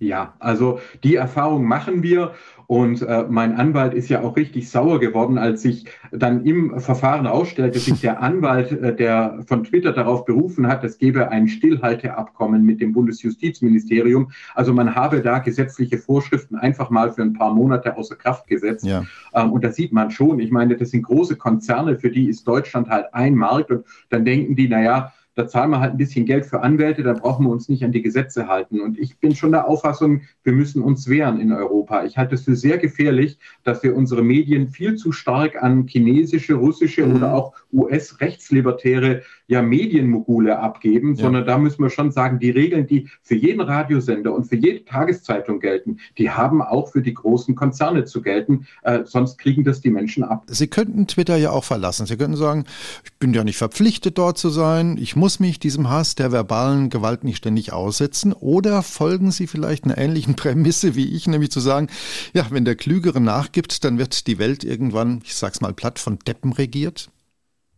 Ja, 0.00 0.34
also 0.38 0.80
die 1.04 1.16
Erfahrung 1.16 1.66
machen 1.66 2.02
wir 2.02 2.32
und 2.66 3.02
äh, 3.02 3.26
mein 3.28 3.56
Anwalt 3.56 3.92
ist 3.92 4.08
ja 4.08 4.22
auch 4.22 4.34
richtig 4.34 4.70
sauer 4.70 4.98
geworden, 4.98 5.36
als 5.36 5.60
sich 5.60 5.84
dann 6.10 6.46
im 6.46 6.80
Verfahren 6.80 7.26
ausstellte, 7.26 7.78
sich 7.78 8.00
der 8.00 8.22
Anwalt, 8.22 8.72
äh, 8.72 8.96
der 8.96 9.40
von 9.46 9.62
Twitter 9.62 9.92
darauf 9.92 10.24
berufen 10.24 10.68
hat, 10.68 10.84
es 10.84 10.96
gebe 10.96 11.28
ein 11.28 11.48
Stillhalteabkommen 11.48 12.64
mit 12.64 12.80
dem 12.80 12.94
Bundesjustizministerium. 12.94 14.30
Also 14.54 14.72
man 14.72 14.94
habe 14.94 15.20
da 15.20 15.38
gesetzliche 15.40 15.98
Vorschriften 15.98 16.56
einfach 16.56 16.88
mal 16.88 17.12
für 17.12 17.22
ein 17.22 17.34
paar 17.34 17.52
Monate 17.52 17.94
außer 17.94 18.16
Kraft 18.16 18.46
gesetzt. 18.46 18.86
Ja. 18.86 19.04
Ähm, 19.34 19.52
und 19.52 19.64
da 19.64 19.70
sieht 19.70 19.92
man 19.92 20.10
schon, 20.10 20.40
ich 20.40 20.50
meine, 20.50 20.76
das 20.76 20.92
sind 20.92 21.02
große 21.02 21.36
Konzerne, 21.36 21.98
für 21.98 22.10
die 22.10 22.30
ist 22.30 22.48
Deutschland 22.48 22.88
halt 22.88 23.12
ein 23.12 23.34
Markt 23.34 23.70
und 23.70 23.84
dann 24.08 24.24
denken 24.24 24.56
die, 24.56 24.68
naja, 24.68 25.12
da 25.34 25.46
zahlen 25.46 25.70
wir 25.70 25.80
halt 25.80 25.92
ein 25.92 25.98
bisschen 25.98 26.26
Geld 26.26 26.46
für 26.46 26.60
Anwälte, 26.60 27.02
da 27.02 27.12
brauchen 27.12 27.46
wir 27.46 27.50
uns 27.50 27.68
nicht 27.68 27.84
an 27.84 27.92
die 27.92 28.02
Gesetze 28.02 28.48
halten. 28.48 28.80
Und 28.80 28.98
ich 28.98 29.18
bin 29.18 29.34
schon 29.34 29.52
der 29.52 29.68
Auffassung, 29.68 30.22
wir 30.42 30.52
müssen 30.52 30.82
uns 30.82 31.08
wehren 31.08 31.40
in 31.40 31.52
Europa. 31.52 32.04
Ich 32.04 32.18
halte 32.18 32.34
es 32.34 32.44
für 32.44 32.56
sehr 32.56 32.78
gefährlich, 32.78 33.38
dass 33.62 33.82
wir 33.82 33.96
unsere 33.96 34.22
Medien 34.22 34.68
viel 34.68 34.96
zu 34.96 35.12
stark 35.12 35.62
an 35.62 35.86
chinesische, 35.86 36.54
russische 36.54 37.06
mhm. 37.06 37.16
oder 37.16 37.34
auch 37.34 37.54
US-Rechtslibertäre 37.72 39.22
ja 39.50 39.62
Medienmogule 39.62 40.60
abgeben, 40.60 41.16
ja. 41.16 41.24
sondern 41.24 41.44
da 41.44 41.58
müssen 41.58 41.82
wir 41.82 41.90
schon 41.90 42.12
sagen, 42.12 42.38
die 42.38 42.50
Regeln, 42.50 42.86
die 42.86 43.08
für 43.20 43.34
jeden 43.34 43.60
Radiosender 43.60 44.32
und 44.32 44.44
für 44.44 44.54
jede 44.54 44.84
Tageszeitung 44.84 45.58
gelten, 45.58 45.98
die 46.18 46.30
haben 46.30 46.62
auch 46.62 46.92
für 46.92 47.02
die 47.02 47.14
großen 47.14 47.56
Konzerne 47.56 48.04
zu 48.04 48.22
gelten. 48.22 48.66
Äh, 48.82 49.00
sonst 49.04 49.38
kriegen 49.38 49.64
das 49.64 49.80
die 49.80 49.90
Menschen 49.90 50.22
ab. 50.22 50.44
Sie 50.46 50.68
könnten 50.68 51.08
Twitter 51.08 51.36
ja 51.36 51.50
auch 51.50 51.64
verlassen. 51.64 52.06
Sie 52.06 52.16
könnten 52.16 52.36
sagen, 52.36 52.64
ich 53.04 53.12
bin 53.18 53.34
ja 53.34 53.42
nicht 53.42 53.56
verpflichtet, 53.56 54.18
dort 54.18 54.38
zu 54.38 54.50
sein. 54.50 54.96
Ich 54.98 55.16
muss 55.16 55.40
mich 55.40 55.58
diesem 55.58 55.90
Hass 55.90 56.14
der 56.14 56.30
verbalen 56.30 56.88
Gewalt 56.88 57.24
nicht 57.24 57.38
ständig 57.38 57.72
aussetzen. 57.72 58.32
Oder 58.32 58.84
folgen 58.84 59.32
Sie 59.32 59.48
vielleicht 59.48 59.84
einer 59.84 59.98
ähnlichen 59.98 60.34
Prämisse 60.36 60.94
wie 60.94 61.12
ich, 61.12 61.26
nämlich 61.26 61.50
zu 61.50 61.58
sagen, 61.58 61.88
ja, 62.34 62.46
wenn 62.50 62.64
der 62.64 62.76
Klügere 62.76 63.20
nachgibt, 63.20 63.82
dann 63.82 63.98
wird 63.98 64.28
die 64.28 64.38
Welt 64.38 64.62
irgendwann, 64.62 65.22
ich 65.24 65.34
sag's 65.34 65.60
mal 65.60 65.74
platt, 65.74 65.98
von 65.98 66.20
Deppen 66.20 66.52
regiert? 66.52 67.10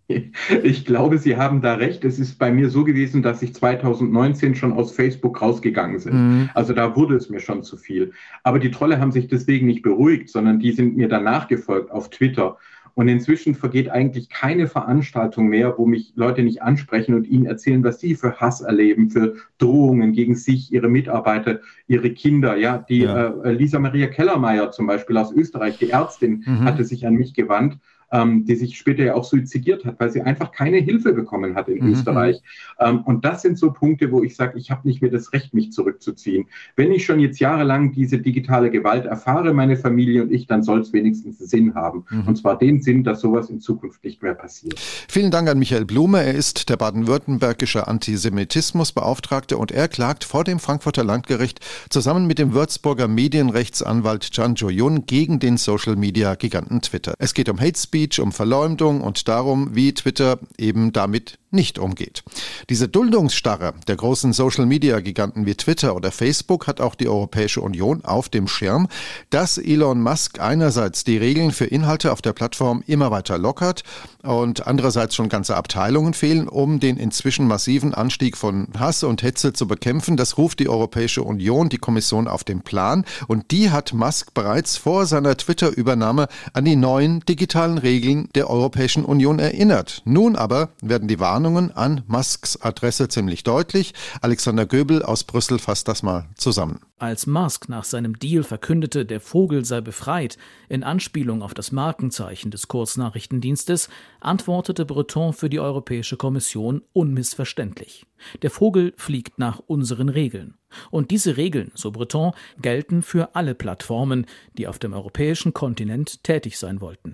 Ich 0.63 0.85
glaube, 0.85 1.19
Sie 1.19 1.37
haben 1.37 1.61
da 1.61 1.75
recht. 1.75 2.05
Es 2.05 2.19
ist 2.19 2.39
bei 2.39 2.53
mir 2.53 2.71
so 2.71 2.85
gewesen, 2.85 3.23
dass 3.23 3.43
ich 3.43 3.55
2019 3.55 4.55
schon 4.55 4.73
aus 4.73 4.93
Facebook 4.93 5.41
rausgegangen 5.41 6.03
bin. 6.03 6.15
Mhm. 6.15 6.51
Also 6.55 6.73
da 6.73 6.97
wurde 6.97 7.17
es 7.17 7.31
mir 7.31 7.41
schon 7.41 7.63
zu 7.63 7.77
viel. 7.77 8.13
Aber 8.43 8.59
die 8.59 8.71
Trolle 8.71 9.01
haben 9.01 9.13
sich 9.13 9.29
deswegen 9.29 9.67
nicht 9.67 9.83
beruhigt, 9.83 10.29
sondern 10.29 10.59
die 10.59 10.73
sind 10.73 10.97
mir 10.97 11.09
danach 11.09 11.49
gefolgt 11.49 11.91
auf 11.91 12.11
Twitter. 12.11 12.59
Und 12.95 13.09
inzwischen 13.09 13.55
vergeht 13.55 13.89
eigentlich 13.89 14.29
keine 14.29 14.67
Veranstaltung 14.67 15.49
mehr, 15.49 15.79
wo 15.79 15.87
mich 15.87 16.13
Leute 16.15 16.43
nicht 16.43 16.61
ansprechen 16.61 17.15
und 17.15 17.27
ihnen 17.27 17.47
erzählen, 17.47 17.83
was 17.83 18.01
sie 18.01 18.15
für 18.15 18.37
Hass 18.37 18.61
erleben, 18.61 19.09
für 19.09 19.37
Drohungen 19.57 20.13
gegen 20.13 20.35
sich, 20.35 20.73
ihre 20.73 20.89
Mitarbeiter, 20.89 21.61
ihre 21.87 22.11
Kinder. 22.11 22.57
Ja, 22.57 22.79
die 22.79 23.01
ja. 23.01 23.29
Äh, 23.29 23.53
Lisa 23.53 23.79
Maria 23.79 24.09
Kellermeier 24.09 24.73
zum 24.73 24.87
Beispiel 24.87 25.17
aus 25.17 25.33
Österreich, 25.33 25.79
die 25.79 25.89
Ärztin, 25.89 26.45
mhm. 26.47 26.65
hatte 26.65 26.85
sich 26.85 27.07
an 27.07 27.15
mich 27.15 27.33
gewandt 27.33 27.79
ähm, 28.13 28.45
die 28.45 28.55
sich 28.57 28.77
später 28.77 29.03
ja 29.03 29.15
auch 29.15 29.25
suizidiert 29.25 29.85
hat, 29.85 29.99
weil 29.99 30.11
sie 30.11 30.21
einfach 30.21 30.53
keine 30.53 30.77
Hilfe 30.79 31.15
bekommen 31.15 31.55
hat 31.55 31.69
in 31.69 31.85
mhm. 31.85 31.93
Österreich. 31.93 32.43
Ähm, 32.79 33.01
und 33.05 33.25
das 33.25 33.43
sind 33.43 33.59
so 33.59 33.73
Punkte, 33.73 34.13
wo 34.13 34.23
ich 34.23 34.37
sage, 34.37 34.59
ich 34.59 34.71
habe 34.71 34.87
nicht 34.87 35.01
mehr 35.01 35.11
das 35.11 35.33
Recht, 35.33 35.55
mich 35.55 35.73
zurückzuziehen. 35.73 36.47
Wenn 36.77 36.93
ich 36.93 37.05
schon 37.05 37.19
jetzt 37.21 37.41
jahrelang 37.41 37.93
diese 37.93 38.19
digitale 38.19 38.71
Gewalt 38.71 39.07
erfahre, 39.07 39.55
meine 39.55 39.77
Familie 39.77 40.23
und 40.23 40.33
ich, 40.33 40.47
dann 40.47 40.63
soll 40.63 40.81
es 40.81 40.93
wenigstens 40.93 41.39
Sinn 41.39 41.75
haben. 41.75 42.05
Mhm. 42.11 42.29
Und 42.29 42.37
zwar 42.37 42.59
den 42.59 42.83
Sinn, 42.83 43.03
dass 43.03 43.21
sowas 43.21 43.49
in 43.49 43.61
Zukunft 43.61 44.05
nicht 44.05 44.23
mehr 44.23 44.35
passiert. 44.35 44.79
Vielen 44.79 45.31
Dank 45.31 45.49
an 45.49 45.59
Michael 45.59 45.87
Blume. 45.87 46.23
Er 46.23 46.35
ist 46.35 46.69
der 46.69 46.77
baden-württembergische 46.77 47.89
Antisemitismusbeauftragte 47.89 49.57
und 49.57 49.73
er 49.73 49.89
klagt 49.89 50.25
vor 50.25 50.45
dem 50.45 50.59
Frankfurter 50.59 51.03
Landgericht 51.03 51.61
zusammen 51.89 52.27
mit 52.27 52.39
dem 52.39 52.53
Würzburger 52.53 53.09
Medienrechtsanwalt 53.09 54.31
Can 54.33 54.55
Jo-Yun 54.55 55.07
gegen 55.07 55.39
den 55.39 55.57
Social-Media-Giganten 55.57 56.83
Twitter. 56.83 57.15
Es 57.19 57.33
geht 57.33 57.49
um 57.49 57.59
Hate 57.59 57.79
Speech 57.79 58.02
Speech, 58.03 58.21
um 58.21 58.33
Verleumdung 58.33 59.01
und 59.01 59.29
darum, 59.29 59.77
wie 59.77 59.95
Twitter 59.95 60.41
eben 60.59 60.93
damit 60.93 61.39
nicht 61.53 61.79
umgeht. 61.79 62.25
Diese 62.71 62.89
Duldungsstarre 62.89 63.75
der 63.87 63.97
großen 63.97 64.33
Social-Media-Giganten 64.33 65.47
wie 65.47 65.55
Twitter 65.55 65.95
oder 65.95 66.11
Facebook 66.11 66.67
hat 66.67 66.81
auch 66.81 66.95
die 66.95 67.09
Europäische 67.09 67.61
Union 67.61 68.05
auf 68.05 68.29
dem 68.29 68.49
Schirm, 68.49 68.89
dass 69.31 69.59
Elon 69.59 70.01
Musk 70.01 70.41
einerseits 70.41 71.05
die 71.05 71.19
Regeln 71.19 71.53
für 71.53 71.67
Inhalte 71.67 72.13
auf 72.13 72.23
der 72.23 72.33
Plattform 72.33 72.83
immer 72.87 73.11
weiter 73.11 73.39
lockert 73.39 73.83
und 74.23 74.67
andererseits 74.67 75.15
schon 75.15 75.29
ganze 75.29 75.57
Abteilungen 75.57 76.15
fehlen, 76.15 76.49
um 76.49 76.81
den 76.81 76.97
inzwischen 76.97 77.47
massiven 77.47 77.95
Anstieg 77.95 78.37
von 78.37 78.69
Hass 78.79 79.05
und 79.05 79.23
Hetze 79.23 79.53
zu 79.53 79.67
bekämpfen. 79.67 80.17
Das 80.17 80.39
ruft 80.39 80.61
die 80.61 80.69
Europäische 80.69 81.23
Union, 81.23 81.69
die 81.69 81.79
Kommission 81.79 82.29
auf 82.29 82.45
den 82.45 82.63
Plan 82.63 83.05
und 83.29 83.51
die 83.51 83.71
hat 83.71 83.93
Musk 83.93 84.35
bereits 84.35 84.77
vor 84.77 85.07
seiner 85.07 85.37
Twitter-Übernahme 85.37 86.29
an 86.55 86.65
die 86.65 86.77
neuen 86.77 87.21
digitalen 87.21 87.79
Regeln 87.79 88.29
der 88.35 88.49
Europäischen 88.49 89.05
Union 89.05 89.39
erinnert. 89.39 90.03
Nun 90.05 90.37
aber 90.37 90.71
werden 90.81 91.09
die 91.09 91.21
Warnungen 91.21 91.42
Warnungen 91.43 91.73
an 91.73 92.05
Musks 92.07 92.57
Adresse 92.63 93.09
ziemlich 93.09 93.43
deutlich. 93.43 93.95
Alexander 94.21 94.65
Göbel 94.65 95.03
aus 95.03 95.25
Brüssel 95.25 95.59
fasst 95.59 95.89
das 95.89 96.05
mal 96.05 96.29
zusammen. 96.37 96.79
Als 96.99 97.27
Musk 97.27 97.69
nach 97.69 97.83
seinem 97.83 98.17
Deal 98.17 98.45
verkündete, 98.45 99.05
der 99.05 99.19
Vogel 99.21 99.65
sei 99.65 99.81
befreit, 99.81 100.39
in 100.69 100.85
Anspielung 100.85 101.43
auf 101.43 101.53
das 101.53 101.73
Markenzeichen 101.73 102.53
des 102.53 102.69
Kurznachrichtendienstes, 102.69 103.89
antwortete 104.21 104.85
Breton 104.85 105.33
für 105.33 105.51
die 105.51 105.59
Europäische 105.59 106.17
Kommission 106.17 106.83
unmissverständlich. 106.93 108.07
Der 108.43 108.53
Vogel 108.53 108.95
fliegt 108.97 109.41
nach 109.41 109.59
unseren 109.67 110.11
Regeln. 110.11 110.55
Und 110.91 111.11
diese 111.11 111.37
Regeln, 111.37 111.71
so 111.75 111.91
Breton, 111.91 112.33
gelten 112.61 113.03
für 113.03 113.35
alle 113.35 113.55
Plattformen, 113.55 114.27
die 114.59 114.67
auf 114.67 114.79
dem 114.79 114.93
europäischen 114.93 115.53
Kontinent 115.53 116.23
tätig 116.25 116.59
sein 116.59 116.81
wollten. 116.81 117.13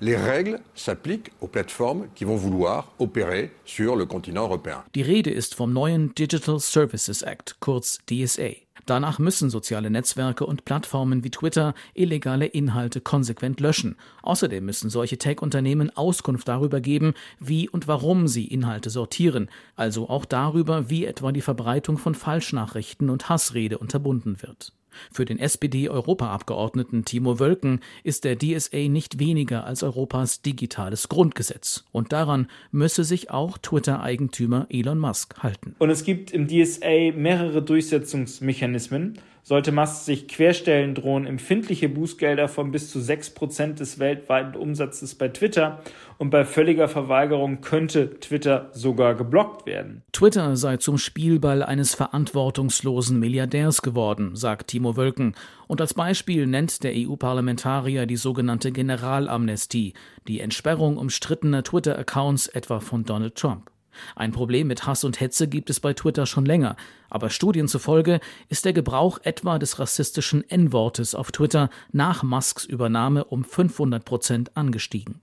Die 4.94 5.02
Rede 5.02 5.30
ist 5.30 5.54
vom 5.54 5.72
neuen 5.72 6.14
Digital 6.14 6.60
Services 6.60 7.22
Act, 7.22 7.56
kurz 7.60 7.98
DSA. 8.08 8.67
Danach 8.86 9.18
müssen 9.18 9.50
soziale 9.50 9.90
Netzwerke 9.90 10.46
und 10.46 10.64
Plattformen 10.64 11.24
wie 11.24 11.30
Twitter 11.30 11.74
illegale 11.94 12.46
Inhalte 12.46 13.00
konsequent 13.00 13.60
löschen. 13.60 13.96
Außerdem 14.22 14.64
müssen 14.64 14.90
solche 14.90 15.18
Tech-Unternehmen 15.18 15.94
Auskunft 15.96 16.48
darüber 16.48 16.80
geben, 16.80 17.14
wie 17.40 17.68
und 17.68 17.88
warum 17.88 18.28
sie 18.28 18.46
Inhalte 18.46 18.90
sortieren, 18.90 19.50
also 19.76 20.08
auch 20.08 20.24
darüber, 20.24 20.90
wie 20.90 21.04
etwa 21.04 21.32
die 21.32 21.40
Verbreitung 21.40 21.98
von 21.98 22.14
Falschnachrichten 22.14 23.10
und 23.10 23.28
Hassrede 23.28 23.78
unterbunden 23.78 24.42
wird. 24.42 24.72
Für 25.12 25.24
den 25.24 25.38
SPD-Europaabgeordneten 25.38 27.04
Timo 27.04 27.38
Wölken 27.38 27.80
ist 28.04 28.24
der 28.24 28.36
DSA 28.38 28.88
nicht 28.88 29.18
weniger 29.18 29.64
als 29.64 29.82
Europas 29.82 30.42
digitales 30.42 31.08
Grundgesetz. 31.08 31.84
Und 31.92 32.12
daran 32.12 32.48
müsse 32.70 33.04
sich 33.04 33.30
auch 33.30 33.58
Twitter-Eigentümer 33.58 34.66
Elon 34.70 34.98
Musk 34.98 35.38
halten. 35.42 35.74
Und 35.78 35.90
es 35.90 36.04
gibt 36.04 36.30
im 36.30 36.48
DSA 36.48 37.12
mehrere 37.14 37.62
Durchsetzungsmechanismen. 37.62 39.18
Sollte 39.48 39.72
Musk 39.72 40.04
sich 40.04 40.28
querstellen, 40.28 40.94
drohen 40.94 41.24
empfindliche 41.24 41.88
Bußgelder 41.88 42.48
von 42.48 42.70
bis 42.70 42.90
zu 42.90 42.98
6% 42.98 43.76
des 43.76 43.98
weltweiten 43.98 44.54
Umsatzes 44.54 45.14
bei 45.14 45.28
Twitter 45.28 45.82
und 46.18 46.28
bei 46.28 46.44
völliger 46.44 46.86
Verweigerung 46.86 47.62
könnte 47.62 48.20
Twitter 48.20 48.68
sogar 48.74 49.14
geblockt 49.14 49.64
werden. 49.64 50.02
Twitter 50.12 50.54
sei 50.58 50.76
zum 50.76 50.98
Spielball 50.98 51.62
eines 51.62 51.94
verantwortungslosen 51.94 53.18
Milliardärs 53.18 53.80
geworden, 53.80 54.36
sagt 54.36 54.68
Timo 54.68 54.98
Wölken. 54.98 55.34
Und 55.66 55.80
als 55.80 55.94
Beispiel 55.94 56.46
nennt 56.46 56.84
der 56.84 56.92
EU-Parlamentarier 56.94 58.04
die 58.04 58.16
sogenannte 58.18 58.70
Generalamnestie, 58.70 59.94
die 60.26 60.40
Entsperrung 60.40 60.98
umstrittener 60.98 61.62
Twitter-Accounts 61.62 62.48
etwa 62.48 62.80
von 62.80 63.06
Donald 63.06 63.34
Trump. 63.36 63.70
Ein 64.16 64.32
Problem 64.32 64.66
mit 64.66 64.86
Hass 64.86 65.04
und 65.04 65.20
Hetze 65.20 65.48
gibt 65.48 65.70
es 65.70 65.80
bei 65.80 65.92
Twitter 65.92 66.26
schon 66.26 66.46
länger, 66.46 66.76
aber 67.10 67.30
Studien 67.30 67.68
zufolge 67.68 68.20
ist 68.48 68.64
der 68.64 68.72
Gebrauch 68.72 69.18
etwa 69.22 69.58
des 69.58 69.78
rassistischen 69.78 70.48
N-Wortes 70.48 71.14
auf 71.14 71.32
Twitter 71.32 71.70
nach 71.92 72.22
Musks 72.22 72.64
Übernahme 72.64 73.24
um 73.24 73.44
500 73.44 74.04
Prozent 74.04 74.56
angestiegen. 74.56 75.20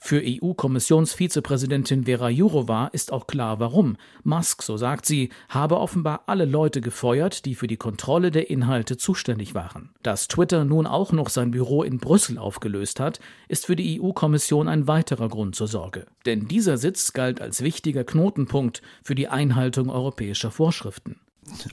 Für 0.00 0.22
EU-Kommissionsvizepräsidentin 0.24 2.04
Vera 2.04 2.28
Jourova 2.28 2.88
ist 2.88 3.12
auch 3.12 3.26
klar, 3.26 3.60
warum. 3.60 3.96
Musk, 4.24 4.62
so 4.62 4.76
sagt 4.76 5.06
sie, 5.06 5.30
habe 5.48 5.78
offenbar 5.78 6.24
alle 6.26 6.44
Leute 6.44 6.80
gefeuert, 6.80 7.44
die 7.44 7.54
für 7.54 7.66
die 7.66 7.76
Kontrolle 7.76 8.30
der 8.30 8.50
Inhalte 8.50 8.96
zuständig 8.96 9.54
waren. 9.54 9.90
Dass 10.02 10.28
Twitter 10.28 10.64
nun 10.64 10.86
auch 10.86 11.12
noch 11.12 11.28
sein 11.28 11.50
Büro 11.50 11.82
in 11.82 11.98
Brüssel 11.98 12.38
aufgelöst 12.38 13.00
hat, 13.00 13.20
ist 13.48 13.66
für 13.66 13.76
die 13.76 14.00
EU-Kommission 14.00 14.68
ein 14.68 14.86
weiterer 14.86 15.28
Grund 15.28 15.54
zur 15.54 15.68
Sorge. 15.68 16.06
Denn 16.26 16.48
dieser 16.48 16.78
Sitz 16.78 17.12
galt 17.12 17.40
als 17.40 17.62
wichtiger 17.62 18.04
Knotenpunkt 18.04 18.82
für 19.02 19.14
die 19.14 19.28
Einhaltung 19.28 19.90
europäischer 19.90 20.50
Vorschriften. 20.50 21.16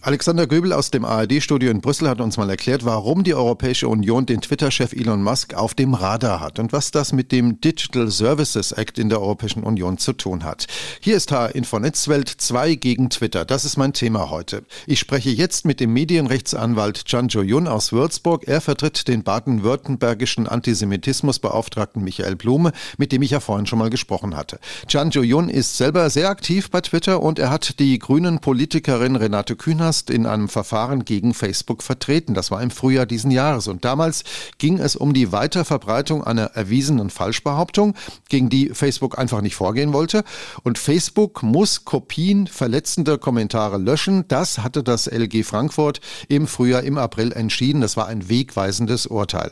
Alexander 0.02 0.48
Göbel 0.48 0.74
aus 0.74 0.92
dem 0.92 1.06
ARD-Studio 1.06 1.72
in 1.72 1.82
Brüssel 1.82 2.10
hat 2.10 2.22
uns 2.22 2.38
mal 2.38 2.50
erklärt, 2.50 2.86
warum 2.86 3.24
die 3.24 3.34
Europäische 3.34 3.88
Union 3.88 4.26
den 4.26 4.42
Twitter-Chef 4.42 4.94
Elon 4.94 5.24
Musk 5.24 5.54
auf 5.54 5.74
dem 5.74 5.94
Radar 5.94 6.40
hat 6.40 6.60
und 6.60 6.74
was 6.74 6.92
das 6.92 7.14
mit 7.14 7.32
dem 7.32 7.60
Digital 7.62 8.10
Services 8.10 8.72
Act 8.72 9.00
in 9.00 9.10
der 9.10 9.22
Europäischen 9.22 9.64
Union 9.64 9.98
zu 9.98 10.14
tun 10.14 10.44
hat. 10.44 10.68
Hier 11.00 11.16
ist 11.16 11.32
H-Info 11.32 11.80
Netzwelt 11.80 12.30
2 12.30 12.76
gegen 12.76 13.10
Twitter. 13.10 13.46
Das 13.46 13.66
ist 13.66 13.78
mein 13.78 13.94
Thema 13.94 14.30
heute. 14.30 14.64
Ich 14.88 15.00
spreche 15.00 15.30
jetzt 15.30 15.66
mit 15.66 15.80
dem 15.80 15.94
Medienrechtsanwalt 15.94 17.06
Can 17.06 17.28
Jo-Yun 17.28 17.68
aus 17.68 17.92
Würzburg. 17.92 18.48
Er 18.48 18.62
vertritt 18.62 19.08
den 19.08 19.24
baden-württembergischen 19.24 20.48
Antisemitismusbeauftragten 20.48 22.04
Michael 22.04 22.36
Blume, 22.36 22.72
mit 22.98 23.12
dem 23.12 23.22
ich 23.22 23.32
ja 23.32 23.40
vorhin 23.40 23.66
schon 23.66 23.80
mal 23.80 23.90
gesprochen 23.90 24.36
hatte. 24.36 24.60
Can 24.90 25.10
Jo-Yun 25.10 25.50
ist 25.50 25.78
selber 25.78 26.10
sehr 26.10 26.30
aktiv 26.30 26.70
bei 26.70 26.82
Twitter 26.82 27.22
und 27.22 27.40
er 27.40 27.50
hat 27.50 27.80
die 27.80 27.98
grünen 28.00 28.40
Politikerin 28.40 29.16
Renate 29.16 29.56
Künast 29.66 30.12
in 30.12 30.28
einem 30.28 30.48
Verfahren 30.48 31.06
gegen 31.06 31.34
Facebook 31.34 31.82
vertreten. 31.82 32.36
Das 32.36 32.52
war 32.52 32.62
im 32.62 32.70
Frühjahr 32.70 33.08
diesen 33.08 33.32
Jahres. 33.32 33.68
Und 33.68 33.84
damals 33.84 34.24
ging 34.60 34.78
es 34.78 34.96
um 34.96 35.12
die 35.12 35.32
Weiterverbreitung 35.32 36.24
einer 36.24 36.52
erwiesenen 36.54 37.10
Falschbehauptung, 37.10 37.96
gegen 38.30 38.50
die 38.50 38.70
Facebook 38.70 39.18
einfach 39.18 39.42
nicht 39.42 39.56
vorgehen 39.56 39.92
wollte. 39.92 40.24
Und 40.62 40.78
Facebook 40.78 41.42
muss 41.42 41.84
Kopien 41.84 42.46
verletzender 42.46 43.18
Kommentare 43.18 43.80
löschen. 43.80 44.26
Das 44.28 44.60
hatte 44.60 44.84
das 44.84 45.08
LG 45.08 45.44
Frankfurt 45.44 46.00
im 46.28 46.46
Frühjahr, 46.46 46.84
im 46.84 47.00
April 47.00 47.32
entschieden. 47.32 47.82
Das 47.82 47.98
war 47.98 48.06
ein 48.06 48.30
wegweisendes 48.30 49.08
Urteil. 49.08 49.52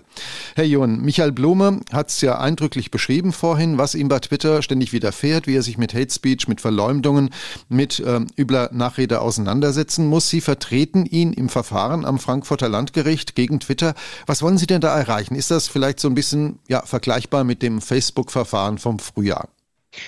Herr 0.53 0.65
John, 0.65 1.01
Michael 1.01 1.31
Blume 1.31 1.79
hat 1.91 2.09
es 2.09 2.21
ja 2.21 2.39
eindrücklich 2.39 2.91
beschrieben 2.91 3.33
vorhin, 3.33 3.79
was 3.79 3.95
ihm 3.95 4.09
bei 4.09 4.19
Twitter 4.19 4.61
ständig 4.61 4.93
widerfährt, 4.93 5.47
wie 5.47 5.55
er 5.55 5.63
sich 5.63 5.79
mit 5.79 5.95
Hate 5.95 6.13
Speech, 6.13 6.47
mit 6.47 6.61
Verleumdungen, 6.61 7.31
mit 7.67 7.99
äh, 7.99 8.19
übler 8.37 8.69
Nachrede 8.73 9.19
auseinandersetzen 9.19 10.02
setzen 10.03 10.07
muss. 10.07 10.29
Sie 10.29 10.41
vertreten 10.41 11.05
ihn 11.05 11.33
im 11.33 11.49
Verfahren 11.49 12.05
am 12.05 12.19
Frankfurter 12.19 12.69
Landgericht 12.69 13.35
gegen 13.35 13.59
Twitter. 13.59 13.95
Was 14.25 14.41
wollen 14.41 14.57
Sie 14.57 14.67
denn 14.67 14.81
da 14.81 14.97
erreichen? 14.97 15.35
Ist 15.35 15.51
das 15.51 15.67
vielleicht 15.67 15.99
so 15.99 16.07
ein 16.07 16.15
bisschen 16.15 16.59
ja, 16.67 16.81
vergleichbar 16.85 17.43
mit 17.43 17.61
dem 17.61 17.81
Facebook-Verfahren 17.81 18.77
vom 18.77 18.99
Frühjahr? 18.99 19.49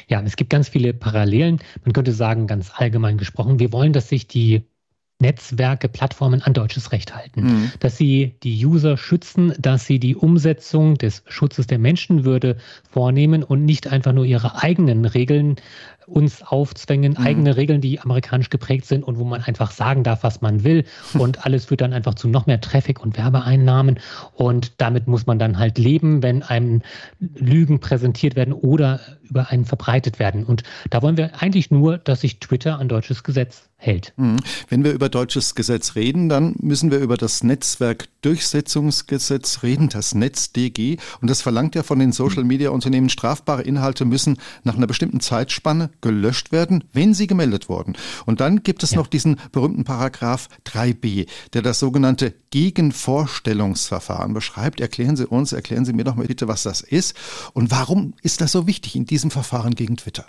Ja, 0.07 0.21
es 0.21 0.35
gibt 0.35 0.49
ganz 0.49 0.69
viele 0.69 0.93
Parallelen. 0.93 1.59
Man 1.83 1.93
könnte 1.93 2.11
sagen, 2.11 2.47
ganz 2.47 2.71
allgemein 2.73 3.17
gesprochen, 3.17 3.59
wir 3.59 3.71
wollen, 3.71 3.93
dass 3.93 4.09
sich 4.09 4.27
die 4.27 4.63
Netzwerke, 5.19 5.87
Plattformen 5.87 6.41
an 6.41 6.53
deutsches 6.53 6.91
Recht 6.91 7.15
halten. 7.15 7.43
Mhm. 7.43 7.71
Dass 7.79 7.95
sie 7.95 8.35
die 8.43 8.65
User 8.65 8.97
schützen, 8.97 9.53
dass 9.57 9.85
sie 9.85 9.97
die 9.97 10.15
Umsetzung 10.15 10.97
des 10.97 11.23
Schutzes 11.27 11.67
der 11.67 11.79
Menschenwürde 11.79 12.57
vornehmen 12.89 13.41
und 13.43 13.63
nicht 13.63 13.87
einfach 13.87 14.11
nur 14.11 14.25
ihre 14.25 14.61
eigenen 14.61 15.05
Regeln 15.05 15.55
uns 16.07 16.43
aufzwängen, 16.43 17.15
mhm. 17.17 17.25
eigene 17.25 17.57
Regeln, 17.57 17.81
die 17.81 17.99
amerikanisch 17.99 18.49
geprägt 18.49 18.85
sind 18.85 19.03
und 19.03 19.17
wo 19.17 19.23
man 19.23 19.41
einfach 19.41 19.71
sagen 19.71 20.03
darf, 20.03 20.23
was 20.23 20.41
man 20.41 20.63
will. 20.63 20.85
Und 21.13 21.45
alles 21.45 21.65
führt 21.65 21.81
dann 21.81 21.93
einfach 21.93 22.15
zu 22.15 22.27
noch 22.27 22.45
mehr 22.45 22.61
Traffic 22.61 23.01
und 23.01 23.17
Werbeeinnahmen. 23.17 23.99
Und 24.33 24.81
damit 24.81 25.07
muss 25.07 25.25
man 25.25 25.39
dann 25.39 25.57
halt 25.57 25.77
leben, 25.77 26.23
wenn 26.23 26.43
einem 26.43 26.81
Lügen 27.19 27.79
präsentiert 27.79 28.35
werden 28.35 28.53
oder 28.53 28.99
über 29.29 29.49
einen 29.49 29.65
verbreitet 29.65 30.19
werden. 30.19 30.43
Und 30.43 30.63
da 30.89 31.01
wollen 31.01 31.17
wir 31.17 31.41
eigentlich 31.41 31.71
nur, 31.71 31.97
dass 31.97 32.21
sich 32.21 32.39
Twitter 32.39 32.79
an 32.79 32.87
deutsches 32.87 33.23
Gesetz 33.23 33.67
hält. 33.77 34.13
Mhm. 34.17 34.37
Wenn 34.69 34.83
wir 34.83 34.93
über 34.93 35.09
deutsches 35.09 35.55
Gesetz 35.55 35.95
reden, 35.95 36.29
dann 36.29 36.55
müssen 36.59 36.91
wir 36.91 36.99
über 36.99 37.17
das 37.17 37.43
Netzwerkdurchsetzungsgesetz 37.43 39.63
reden, 39.63 39.89
das 39.89 40.13
NetzDG. 40.15 40.97
Und 41.21 41.29
das 41.29 41.41
verlangt 41.41 41.75
ja 41.75 41.83
von 41.83 41.99
den 41.99 42.11
Social-Media-Unternehmen, 42.11 43.09
strafbare 43.09 43.61
Inhalte 43.63 44.05
müssen 44.05 44.37
nach 44.63 44.75
einer 44.75 44.87
bestimmten 44.87 45.19
Zeitspanne 45.19 45.89
gelöscht 46.05 46.51
werden, 46.51 46.83
wenn 46.93 47.15
sie 47.15 47.25
gemeldet 47.25 47.67
wurden. 47.67 47.93
Und 48.27 48.39
dann 48.39 48.61
gibt 48.61 48.83
es 48.83 48.91
ja. 48.91 48.97
noch 48.97 49.07
diesen 49.07 49.37
berühmten 49.51 49.85
Paragraph 49.85 50.49
3b, 50.67 51.27
der 51.53 51.63
das 51.63 51.79
sogenannte 51.79 52.35
Gegenvorstellungsverfahren 52.51 54.35
beschreibt. 54.35 54.81
Erklären 54.81 55.15
Sie 55.15 55.25
uns, 55.25 55.51
erklären 55.51 55.83
Sie 55.83 55.93
mir 55.93 56.03
doch 56.03 56.15
mal 56.15 56.27
bitte, 56.27 56.47
was 56.47 56.61
das 56.61 56.81
ist 56.81 57.15
und 57.53 57.71
warum 57.71 58.13
ist 58.21 58.39
das 58.41 58.51
so 58.51 58.67
wichtig 58.67 58.95
in 58.95 59.05
diesem 59.07 59.31
Verfahren 59.31 59.73
gegen 59.73 59.97
Twitter? 59.97 60.27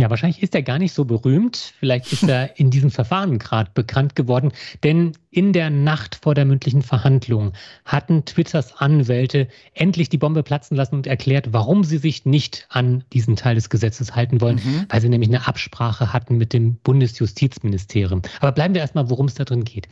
Ja, 0.00 0.10
wahrscheinlich 0.10 0.44
ist 0.44 0.54
er 0.54 0.62
gar 0.62 0.78
nicht 0.78 0.92
so 0.92 1.04
berühmt. 1.04 1.74
Vielleicht 1.80 2.12
ist 2.12 2.22
er 2.22 2.56
in 2.58 2.70
diesem 2.70 2.92
Verfahren 2.92 3.38
gerade 3.40 3.70
bekannt 3.74 4.14
geworden. 4.14 4.52
Denn 4.84 5.12
in 5.30 5.52
der 5.52 5.70
Nacht 5.70 6.14
vor 6.14 6.36
der 6.36 6.44
mündlichen 6.44 6.82
Verhandlung 6.82 7.52
hatten 7.84 8.24
Twitters 8.24 8.76
Anwälte 8.80 9.48
endlich 9.74 10.08
die 10.08 10.18
Bombe 10.18 10.44
platzen 10.44 10.76
lassen 10.76 10.94
und 10.94 11.08
erklärt, 11.08 11.52
warum 11.52 11.82
sie 11.82 11.98
sich 11.98 12.24
nicht 12.24 12.66
an 12.68 13.02
diesen 13.12 13.34
Teil 13.34 13.56
des 13.56 13.70
Gesetzes 13.70 14.14
halten 14.14 14.40
wollen, 14.40 14.60
mhm. 14.64 14.86
weil 14.88 15.00
sie 15.00 15.08
nämlich 15.08 15.30
eine 15.30 15.48
Absprache 15.48 16.12
hatten 16.12 16.38
mit 16.38 16.52
dem 16.52 16.76
Bundesjustizministerium. 16.76 18.22
Aber 18.40 18.52
bleiben 18.52 18.74
wir 18.74 18.82
erstmal, 18.82 19.10
worum 19.10 19.26
es 19.26 19.34
da 19.34 19.44
drin 19.44 19.64
geht 19.64 19.88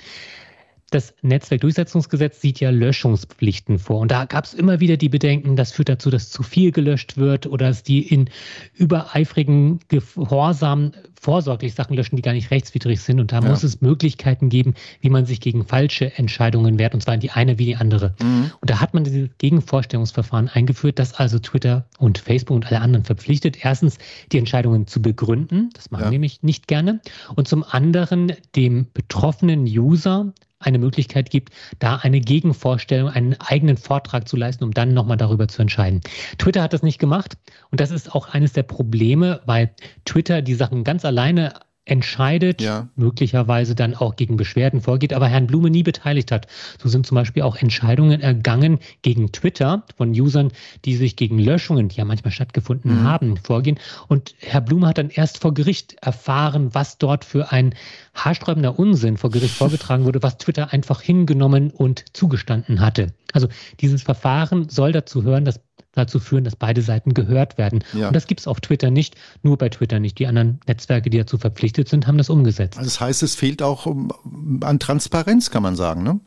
das 0.91 1.15
Netzwerkdurchsetzungsgesetz 1.23 2.41
sieht 2.41 2.61
ja 2.61 2.71
Löschungspflichten 2.71 3.79
vor. 3.79 4.01
Und 4.01 4.13
da 4.13 4.25
gab 4.25 4.45
es 4.45 4.55
immer 4.55 4.79
wieder 4.79 4.97
die 4.97 5.09
Bedenken, 5.09 5.57
das 5.57 5.73
führt 5.73 5.89
dazu, 5.89 6.11
dass 6.11 6.31
zu 6.31 6.45
viel 6.45 6.71
gelöscht 6.71 7.17
wird 7.17 7.47
oder 7.47 7.69
dass 7.69 7.83
die 7.83 8.07
in 8.07 8.31
übereifrigen 8.75 9.81
Gehorsam 9.89 10.93
vorsorglich 11.21 11.75
Sachen 11.75 11.97
löschen, 11.97 12.15
die 12.15 12.23
gar 12.23 12.35
nicht 12.35 12.53
rechtswidrig 12.53 13.01
sind. 13.01 13.19
Und 13.19 13.33
da 13.33 13.41
ja. 13.41 13.49
muss 13.49 13.65
es 13.65 13.81
Möglichkeiten 13.81 14.49
geben, 14.49 14.75
wie 15.01 15.11
man 15.11 15.27
sich 15.27 15.41
gegen 15.41 15.67
falsche 15.67 16.17
Entscheidungen 16.17 16.79
wehrt, 16.79 16.95
und 16.95 17.01
zwar 17.01 17.15
in 17.15 17.21
die 17.21 17.33
eine 17.33 17.59
wie 17.59 17.65
die 17.65 17.77
andere. 17.77 18.15
Mhm. 18.23 18.53
Und 18.61 18.71
da 18.71 18.81
hat 18.81 18.95
man 18.95 19.03
dieses 19.03 19.29
Gegenvorstellungsverfahren 19.39 20.49
eingeführt, 20.49 21.01
das 21.01 21.15
also 21.15 21.41
Twitter 21.41 21.85
und 21.99 22.19
Facebook 22.19 22.55
und 22.55 22.67
alle 22.67 22.81
anderen 22.81 23.05
verpflichtet, 23.05 23.65
erstens 23.65 23.99
die 24.31 24.39
Entscheidungen 24.39 24.87
zu 24.87 25.03
begründen, 25.03 25.71
das 25.75 25.91
machen 25.91 26.05
ja. 26.05 26.11
nämlich 26.11 26.45
nicht 26.45 26.69
gerne, 26.69 27.01
und 27.35 27.49
zum 27.49 27.65
anderen 27.65 28.33
dem 28.55 28.87
betroffenen 28.95 29.65
User 29.65 30.33
eine 30.67 30.79
Möglichkeit 30.79 31.31
gibt, 31.31 31.53
da 31.79 31.97
eine 31.97 32.21
Gegenvorstellung, 32.21 33.09
einen 33.09 33.37
eigenen 33.41 33.77
Vortrag 33.77 34.29
zu 34.29 34.37
leisten, 34.37 34.65
um 34.65 34.73
dann 34.73 34.93
nochmal 34.95 35.17
darüber 35.17 35.49
zu 35.49 35.63
entscheiden. 35.63 36.01
Twitter 36.39 36.63
hat 36.63 36.73
das 36.73 36.83
nicht 36.83 36.99
gemacht 36.99 37.39
und 37.71 37.81
das 37.81 37.91
ist 37.91 38.15
auch 38.15 38.29
eines 38.29 38.53
der 38.53 38.65
Probleme, 38.65 39.41
weil 39.47 39.71
Twitter 40.05 40.43
die 40.43 40.55
Sachen 40.55 40.85
ganz 40.85 41.05
alleine 41.05 41.55
entscheidet, 41.87 42.61
ja. 42.61 42.89
möglicherweise 42.97 43.75
dann 43.75 43.95
auch 43.95 44.17
gegen 44.17 44.37
Beschwerden 44.37 44.81
vorgeht, 44.81 45.13
aber 45.13 45.29
Herrn 45.29 45.47
Blume 45.47 45.71
nie 45.71 45.85
beteiligt 45.85 46.33
hat. 46.33 46.49
So 46.83 46.89
sind 46.89 47.07
zum 47.07 47.15
Beispiel 47.15 47.43
auch 47.43 47.57
Entscheidungen 47.57 48.21
ergangen 48.21 48.81
gegen 49.03 49.31
Twitter 49.33 49.85
von 49.97 50.11
Usern, 50.11 50.51
die 50.85 50.97
sich 50.97 51.15
gegen 51.15 51.39
Löschungen, 51.39 51.89
die 51.89 51.97
ja 51.97 52.05
manchmal 52.05 52.33
stattgefunden 52.33 53.01
mhm. 53.01 53.05
haben, 53.05 53.37
vorgehen. 53.37 53.79
Und 54.09 54.35
Herr 54.41 54.61
Blume 54.61 54.89
hat 54.89 54.99
dann 54.99 55.11
erst 55.11 55.39
vor 55.39 55.55
Gericht 55.55 55.97
erfahren, 56.03 56.75
was 56.75 56.99
dort 56.99 57.25
für 57.25 57.53
ein 57.53 57.75
haarsträubender 58.15 58.79
Unsinn 58.79 59.17
vor 59.17 59.31
Gericht 59.31 59.55
vorgetragen 59.57 60.05
wurde, 60.05 60.23
was 60.23 60.39
Twitter 60.39 60.73
einfach 60.73 61.01
hingenommen 61.01 61.71
und 61.71 62.05
zugestanden 62.13 62.81
hatte. 62.81 63.15
Also 63.33 63.49
dieses 63.81 64.03
Verfahren 64.03 64.69
soll 64.69 64.91
dazu 64.91 65.23
hören, 65.23 65.45
dass 65.45 65.61
dazu 65.97 66.21
führen, 66.21 66.45
dass 66.45 66.57
beide 66.57 66.83
Seiten 66.83 67.15
gehört 67.15 67.59
werden. 67.59 67.83
Ja. 67.93 68.09
Und 68.09 68.15
das 68.17 68.27
gibt 68.27 68.41
es 68.41 68.47
auf 68.47 68.61
Twitter 68.61 68.91
nicht, 68.91 69.17
nur 69.43 69.59
bei 69.59 69.69
Twitter 69.69 69.99
nicht. 69.99 70.19
Die 70.19 70.27
anderen 70.27 70.61
Netzwerke, 70.67 71.11
die 71.11 71.19
dazu 71.19 71.39
verpflichtet 71.39 71.89
sind, 71.89 72.07
haben 72.07 72.19
das 72.19 72.31
umgesetzt. 72.31 72.79
Also 72.79 72.89
das 72.89 73.01
heißt, 73.01 73.23
es 73.23 73.35
fehlt 73.35 73.63
auch 73.63 73.87
an 73.87 74.79
Transparenz, 74.79 75.51
kann 75.51 75.63
man 75.63 75.77
sagen, 75.77 76.03
ne? 76.03 76.21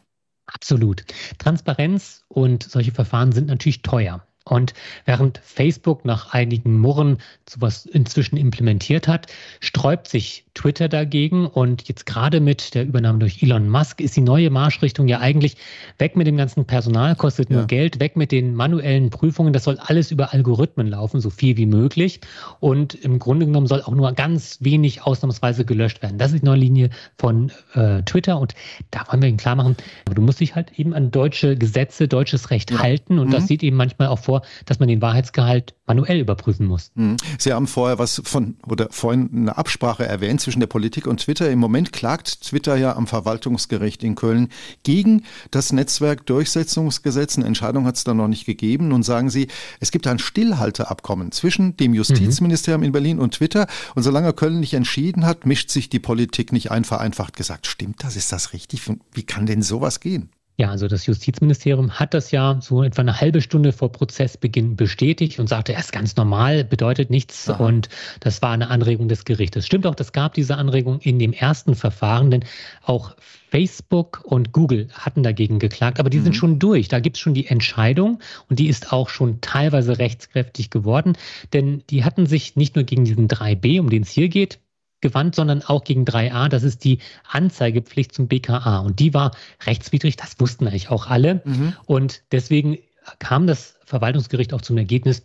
Absolut. 0.48 1.04
Transparenz 1.38 2.24
und 2.28 2.64
solche 2.64 2.92
Verfahren 2.92 3.32
sind 3.32 3.48
natürlich 3.48 3.84
teuer. 3.84 4.26
Und 4.50 4.74
während 5.06 5.40
Facebook 5.44 6.06
nach 6.06 6.34
einigen 6.34 6.80
Murren 6.80 7.18
sowas 7.48 7.86
inzwischen 7.86 8.38
implementiert 8.38 9.08
hat, 9.08 9.28
sträubt 9.60 10.08
sich 10.08 10.46
Twitter 10.54 10.90
dagegen. 10.90 11.48
Und 11.48 11.88
jetzt 11.88 12.06
gerade 12.06 12.40
mit 12.40 12.76
der 12.76 12.86
Übernahme 12.86 13.20
durch 13.20 13.42
Elon 13.42 13.70
Musk 13.70 14.02
ist 14.02 14.16
die 14.16 14.22
neue 14.22 14.50
Marschrichtung 14.50 15.08
ja 15.08 15.20
eigentlich 15.20 15.56
weg 15.98 16.16
mit 16.16 16.28
dem 16.28 16.38
ganzen 16.38 16.66
Personal, 16.66 17.16
kostet 17.16 17.50
nur 17.50 17.62
ja. 17.62 17.66
Geld, 17.66 18.00
weg 18.00 18.16
mit 18.16 18.32
den 18.32 18.56
manuellen 18.56 19.10
Prüfungen. 19.10 19.54
Das 19.54 19.64
soll 19.64 19.78
alles 19.80 20.12
über 20.12 20.34
Algorithmen 20.34 20.88
laufen, 20.88 21.22
so 21.22 21.30
viel 21.30 21.56
wie 21.58 21.66
möglich. 21.66 22.20
Und 22.60 22.94
im 22.96 23.20
Grunde 23.20 23.46
genommen 23.46 23.68
soll 23.68 23.82
auch 23.82 23.94
nur 23.94 24.12
ganz 24.14 24.58
wenig 24.62 25.04
ausnahmsweise 25.04 25.64
gelöscht 25.66 26.02
werden. 26.02 26.18
Das 26.18 26.34
ist 26.34 26.42
die 26.42 26.46
neue 26.46 26.60
Linie 26.60 26.90
von 27.18 27.52
äh, 27.74 28.02
Twitter. 28.04 28.40
Und 28.40 28.54
da 28.92 29.06
wollen 29.08 29.22
wir 29.22 29.30
Ihnen 29.30 29.38
klar 29.38 29.56
machen, 29.56 29.78
du 30.14 30.22
musst 30.22 30.40
dich 30.40 30.56
halt 30.56 30.78
eben 30.78 30.94
an 30.94 31.12
deutsche 31.12 31.56
Gesetze, 31.56 32.08
deutsches 32.08 32.50
Recht 32.52 32.72
ja. 32.72 32.80
halten. 32.80 33.20
Und 33.20 33.28
mhm. 33.28 33.32
das 33.32 33.48
sieht 33.48 33.64
eben 33.64 33.78
manchmal 33.78 34.10
auch 34.10 34.20
vor, 34.20 34.39
dass 34.66 34.80
man 34.80 34.88
den 34.88 35.02
Wahrheitsgehalt 35.02 35.74
manuell 35.86 36.20
überprüfen 36.20 36.66
muss. 36.66 36.92
Mhm. 36.96 37.18
Sie 37.38 37.52
haben 37.52 37.68
vorher 37.68 37.98
was 38.00 38.22
von 38.24 38.58
oder 38.68 38.88
vorhin 38.92 39.30
eine 39.34 39.58
Absprache 39.58 40.06
erwähnt 40.06 40.42
zwischen 40.42 40.60
der 40.60 40.68
Politik 40.68 41.08
und 41.08 41.22
Twitter. 41.22 41.50
Im 41.50 41.60
Moment 41.60 41.92
klagt 41.92 42.42
Twitter 42.42 42.76
ja 42.76 42.96
am 42.96 43.08
Verwaltungsgericht 43.08 44.04
in 44.04 44.16
Köln 44.16 44.50
gegen 44.84 45.24
das 45.52 45.74
Netzwerkdurchsetzungsgesetz. 45.74 47.38
Eine 47.38 47.48
Entscheidung 47.48 47.86
hat 47.86 47.96
es 47.96 48.04
da 48.04 48.14
noch 48.14 48.28
nicht 48.28 48.46
gegeben. 48.46 48.90
Nun 48.90 49.04
sagen 49.04 49.30
Sie, 49.30 49.48
es 49.80 49.92
gibt 49.92 50.06
ein 50.08 50.20
Stillhalteabkommen 50.20 51.32
zwischen 51.32 51.76
dem 51.78 51.94
Justizministerium 51.94 52.82
mhm. 52.82 52.86
in 52.86 52.92
Berlin 52.92 53.20
und 53.20 53.34
Twitter. 53.36 53.68
Und 53.96 54.04
solange 54.04 54.34
Köln 54.34 54.60
nicht 54.60 54.74
entschieden 54.74 55.26
hat, 55.26 55.46
mischt 55.46 55.70
sich 55.70 55.90
die 55.90 56.00
Politik 56.00 56.52
nicht 56.52 56.72
ein. 56.72 56.84
Vereinfacht 56.84 57.36
gesagt, 57.36 57.68
stimmt 57.68 58.04
das? 58.04 58.16
Ist 58.16 58.32
das 58.32 58.54
richtig? 58.54 58.82
Wie 59.14 59.24
kann 59.24 59.46
denn 59.46 59.62
sowas 59.62 60.00
gehen? 60.00 60.30
Ja, 60.60 60.72
also 60.72 60.90
das 60.90 61.06
Justizministerium 61.06 61.90
hat 62.02 62.14
das 62.14 62.32
ja 62.32 62.58
so 62.60 62.84
etwa 62.84 63.02
eine 63.02 63.22
halbe 63.22 63.40
Stunde 63.40 63.72
vor 63.72 63.94
Prozessbeginn 63.94 64.76
bestätigt 64.76 65.40
und 65.40 65.48
sagte, 65.48 65.72
er 65.72 65.80
ist 65.80 65.94
ganz 65.94 66.18
normal, 66.18 66.66
bedeutet 66.66 67.10
nichts. 67.10 67.50
Aha. 67.50 67.64
Und 67.64 67.88
das 68.20 68.42
war 68.42 68.52
eine 68.52 68.70
Anregung 68.70 69.08
des 69.08 69.24
Gerichtes. 69.24 69.66
Stimmt 69.66 69.88
auch, 69.88 69.96
das 69.96 70.12
gab 70.12 70.34
diese 70.34 70.58
Anregung 70.58 71.00
in 71.00 71.18
dem 71.18 71.32
ersten 71.32 71.76
Verfahren, 71.76 72.30
denn 72.30 72.44
auch 72.84 73.16
Facebook 73.50 74.20
und 74.26 74.52
Google 74.52 74.90
hatten 74.92 75.24
dagegen 75.24 75.60
geklagt, 75.60 75.98
aber 75.98 76.10
die 76.10 76.18
mhm. 76.18 76.24
sind 76.26 76.36
schon 76.36 76.60
durch. 76.60 76.90
Da 76.90 77.00
gibt 77.00 77.16
es 77.16 77.22
schon 77.22 77.34
die 77.34 77.48
Entscheidung 77.48 78.20
und 78.50 78.60
die 78.60 78.68
ist 78.68 78.92
auch 78.92 79.08
schon 79.08 79.40
teilweise 79.40 79.98
rechtskräftig 79.98 80.72
geworden, 80.72 81.14
denn 81.54 81.84
die 81.90 82.04
hatten 82.04 82.26
sich 82.26 82.58
nicht 82.58 82.76
nur 82.76 82.84
gegen 82.84 83.06
diesen 83.06 83.30
3b, 83.30 83.80
um 83.80 83.90
den 83.90 84.02
es 84.02 84.10
hier 84.10 84.28
geht, 84.28 84.60
gewandt, 85.02 85.36
sondern 85.36 85.64
auch 85.64 85.84
gegen 85.84 86.04
3a. 86.04 86.50
Das 86.50 86.64
ist 86.64 86.84
die 86.84 87.00
Anzeigepflicht 87.30 88.14
zum 88.14 88.28
BKA. 88.28 88.80
Und 88.80 89.00
die 89.00 89.14
war 89.14 89.32
rechtswidrig, 89.66 90.18
das 90.18 90.40
wussten 90.40 90.68
eigentlich 90.68 90.90
auch 90.90 91.08
alle. 91.08 91.42
Mhm. 91.46 91.74
Und 91.86 92.24
deswegen 92.32 92.78
kam 93.20 93.48
das 93.48 93.76
Verwaltungsgericht 93.86 94.54
auch 94.54 94.62
zum 94.62 94.78
Ergebnis, 94.78 95.24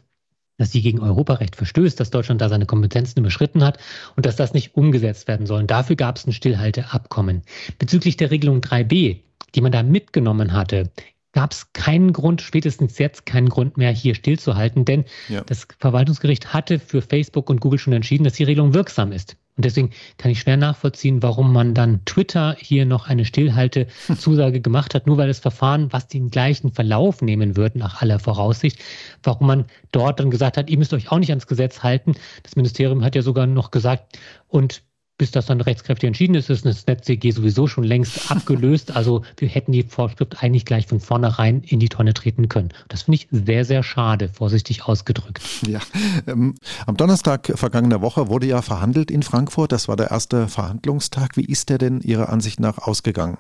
dass 0.56 0.70
sie 0.70 0.82
gegen 0.82 1.00
Europarecht 1.00 1.56
verstößt, 1.56 1.98
dass 1.98 2.10
Deutschland 2.10 2.40
da 2.40 2.48
seine 2.48 2.66
Kompetenzen 2.66 3.18
überschritten 3.18 3.64
hat 3.64 3.78
und 4.16 4.24
dass 4.24 4.36
das 4.36 4.54
nicht 4.54 4.76
umgesetzt 4.76 5.26
werden 5.26 5.46
soll. 5.46 5.60
Und 5.60 5.70
dafür 5.70 5.96
gab 5.96 6.16
es 6.16 6.26
ein 6.26 6.32
Stillhalteabkommen. 6.32 7.42
Bezüglich 7.78 8.16
der 8.16 8.30
Regelung 8.30 8.60
3b, 8.60 9.18
die 9.54 9.60
man 9.60 9.72
da 9.72 9.82
mitgenommen 9.82 10.52
hatte, 10.52 10.90
gab 11.32 11.50
es 11.50 11.72
keinen 11.72 12.12
Grund, 12.12 12.40
spätestens 12.40 12.98
jetzt 12.98 13.26
keinen 13.26 13.48
Grund 13.48 13.76
mehr, 13.76 13.90
hier 13.90 14.14
stillzuhalten, 14.14 14.84
denn 14.84 15.04
ja. 15.28 15.42
das 15.42 15.66
Verwaltungsgericht 15.78 16.54
hatte 16.54 16.78
für 16.78 17.02
Facebook 17.02 17.50
und 17.50 17.60
Google 17.60 17.80
schon 17.80 17.92
entschieden, 17.92 18.22
dass 18.22 18.34
die 18.34 18.44
Regelung 18.44 18.72
wirksam 18.72 19.10
ist. 19.10 19.36
Und 19.56 19.64
deswegen 19.64 19.90
kann 20.18 20.32
ich 20.32 20.40
schwer 20.40 20.56
nachvollziehen, 20.56 21.22
warum 21.22 21.52
man 21.52 21.74
dann 21.74 22.04
Twitter 22.04 22.56
hier 22.58 22.86
noch 22.86 23.08
eine 23.08 23.24
Stillhaltezusage 23.24 24.60
gemacht 24.62 24.94
hat, 24.94 25.06
nur 25.06 25.16
weil 25.16 25.28
das 25.28 25.38
Verfahren, 25.38 25.92
was 25.92 26.08
den 26.08 26.30
gleichen 26.30 26.72
Verlauf 26.72 27.22
nehmen 27.22 27.56
wird, 27.56 27.76
nach 27.76 28.02
aller 28.02 28.18
Voraussicht, 28.18 28.80
warum 29.22 29.46
man 29.46 29.64
dort 29.92 30.18
dann 30.18 30.30
gesagt 30.30 30.56
hat, 30.56 30.70
ihr 30.70 30.78
müsst 30.78 30.92
euch 30.92 31.12
auch 31.12 31.18
nicht 31.18 31.30
ans 31.30 31.46
Gesetz 31.46 31.82
halten. 31.84 32.14
Das 32.42 32.56
Ministerium 32.56 33.04
hat 33.04 33.14
ja 33.14 33.22
sogar 33.22 33.46
noch 33.46 33.70
gesagt, 33.70 34.18
und 34.48 34.82
bis 35.16 35.30
das 35.30 35.46
dann 35.46 35.60
rechtskräftig 35.60 36.08
entschieden 36.08 36.34
ist, 36.34 36.50
ist 36.50 36.66
das 36.66 36.86
NetzDG 36.86 37.30
sowieso 37.30 37.66
schon 37.66 37.84
längst 37.84 38.30
abgelöst. 38.30 38.96
Also 38.96 39.22
wir 39.36 39.48
hätten 39.48 39.72
die 39.72 39.84
Vorschrift 39.84 40.42
eigentlich 40.42 40.64
gleich 40.64 40.86
von 40.86 41.00
vornherein 41.00 41.62
in 41.62 41.78
die 41.78 41.88
Tonne 41.88 42.14
treten 42.14 42.48
können. 42.48 42.70
Das 42.88 43.02
finde 43.02 43.16
ich 43.16 43.28
sehr, 43.30 43.64
sehr 43.64 43.82
schade, 43.82 44.28
vorsichtig 44.28 44.84
ausgedrückt. 44.84 45.40
Ja, 45.66 45.80
ähm, 46.26 46.54
am 46.86 46.96
Donnerstag 46.96 47.52
vergangener 47.54 48.00
Woche 48.00 48.28
wurde 48.28 48.46
ja 48.46 48.62
verhandelt 48.62 49.10
in 49.10 49.22
Frankfurt. 49.22 49.72
Das 49.72 49.88
war 49.88 49.96
der 49.96 50.10
erste 50.10 50.48
Verhandlungstag. 50.48 51.36
Wie 51.36 51.44
ist 51.44 51.68
der 51.68 51.78
denn 51.78 52.00
Ihrer 52.00 52.28
Ansicht 52.30 52.58
nach 52.58 52.78
ausgegangen? 52.78 53.38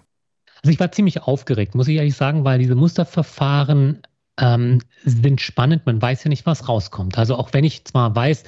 Also 0.62 0.72
ich 0.72 0.80
war 0.80 0.92
ziemlich 0.92 1.22
aufgeregt, 1.22 1.74
muss 1.74 1.88
ich 1.88 1.96
ehrlich 1.96 2.16
sagen, 2.16 2.44
weil 2.44 2.58
diese 2.58 2.74
Musterverfahren 2.74 4.00
ähm, 4.38 4.80
sind 5.04 5.40
spannend. 5.40 5.86
Man 5.86 6.00
weiß 6.00 6.24
ja 6.24 6.28
nicht, 6.28 6.46
was 6.46 6.68
rauskommt. 6.68 7.18
Also 7.18 7.36
auch 7.36 7.52
wenn 7.52 7.64
ich 7.64 7.84
zwar 7.84 8.14
weiß, 8.14 8.44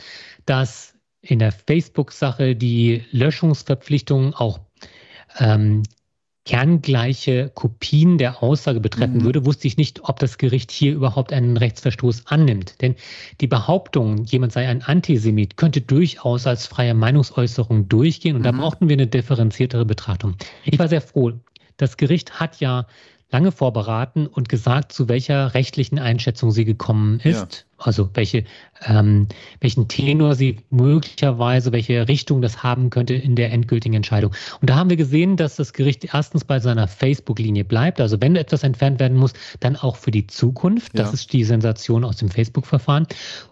dass 0.47 0.96
in 1.29 1.39
der 1.39 1.53
Facebook-Sache 1.53 2.57
die 2.57 3.05
Löschungsverpflichtung 3.11 4.35
auch 4.35 4.61
ähm, 5.39 5.83
kerngleiche 6.47 7.51
Kopien 7.55 8.19
der 8.19 8.43
Aussage 8.43 8.79
betreffen 8.79 9.19
mhm. 9.19 9.25
würde, 9.25 9.45
wusste 9.45 9.67
ich 9.67 9.77
nicht, 9.77 10.09
ob 10.09 10.21
das 10.21 10.39
Gericht 10.39 10.71
hier 10.71 10.95
überhaupt 10.95 11.33
einen 11.33 11.57
Rechtsverstoß 11.57 12.29
annimmt. 12.29 12.81
Denn 12.81 12.95
die 13.41 13.49
Behauptung, 13.49 14.25
jemand 14.25 14.53
sei 14.53 14.69
ein 14.69 14.83
Antisemit, 14.83 15.57
könnte 15.57 15.81
durchaus 15.81 16.47
als 16.47 16.67
freie 16.67 16.95
Meinungsäußerung 16.95 17.89
durchgehen 17.89 18.37
und 18.37 18.43
mhm. 18.43 18.45
da 18.45 18.53
brauchten 18.53 18.89
wir 18.89 18.95
eine 18.95 19.09
differenziertere 19.09 19.85
Betrachtung. 19.85 20.37
Ich 20.65 20.79
war 20.79 20.89
sehr 20.89 21.01
froh. 21.01 21.33
Das 21.79 21.97
Gericht 21.97 22.39
hat 22.41 22.61
ja 22.61 22.87
lange 23.31 23.51
vorberaten 23.51 24.27
und 24.27 24.49
gesagt, 24.49 24.93
zu 24.93 25.09
welcher 25.09 25.55
rechtlichen 25.55 25.99
Einschätzung 25.99 26.53
sie 26.53 26.65
gekommen 26.65 27.19
ist. 27.21 27.67
Ja. 27.69 27.77
Also 27.79 28.09
welche, 28.15 28.45
ähm, 28.87 29.27
welchen 29.61 29.89
Tenor 29.89 30.35
sie 30.35 30.61
möglicherweise, 30.71 31.73
welche 31.73 32.09
Richtung 32.09 32.41
das 32.41 32.63
haben 32.63 32.89
könnte 32.89 33.15
in 33.15 33.37
der 33.37 33.53
endgültigen 33.53 33.97
Entscheidung. 33.97 34.33
Und 34.61 34.71
da 34.71 34.77
haben 34.77 34.89
wir 34.89 34.97
gesehen, 34.97 35.37
dass 35.37 35.57
das 35.57 35.73
Gericht 35.73 36.15
erstens 36.15 36.45
bei 36.45 36.61
seiner 36.61 36.89
Facebook-Linie 36.89 37.65
bleibt. 37.65 38.01
Also 38.01 38.21
wenn 38.21 38.37
etwas 38.37 38.63
entfernt 38.63 39.01
werden 39.01 39.19
muss, 39.19 39.33
dann 39.61 39.77
auch 39.77 39.97
für 39.97 40.11
die 40.11 40.27
Zukunft. 40.27 40.99
Das 40.99 41.09
ja. 41.09 41.15
ist 41.15 41.33
die 41.33 41.45
Sensation 41.45 42.05
aus 42.05 42.17
dem 42.17 42.31
Facebook-Verfahren. 42.31 43.07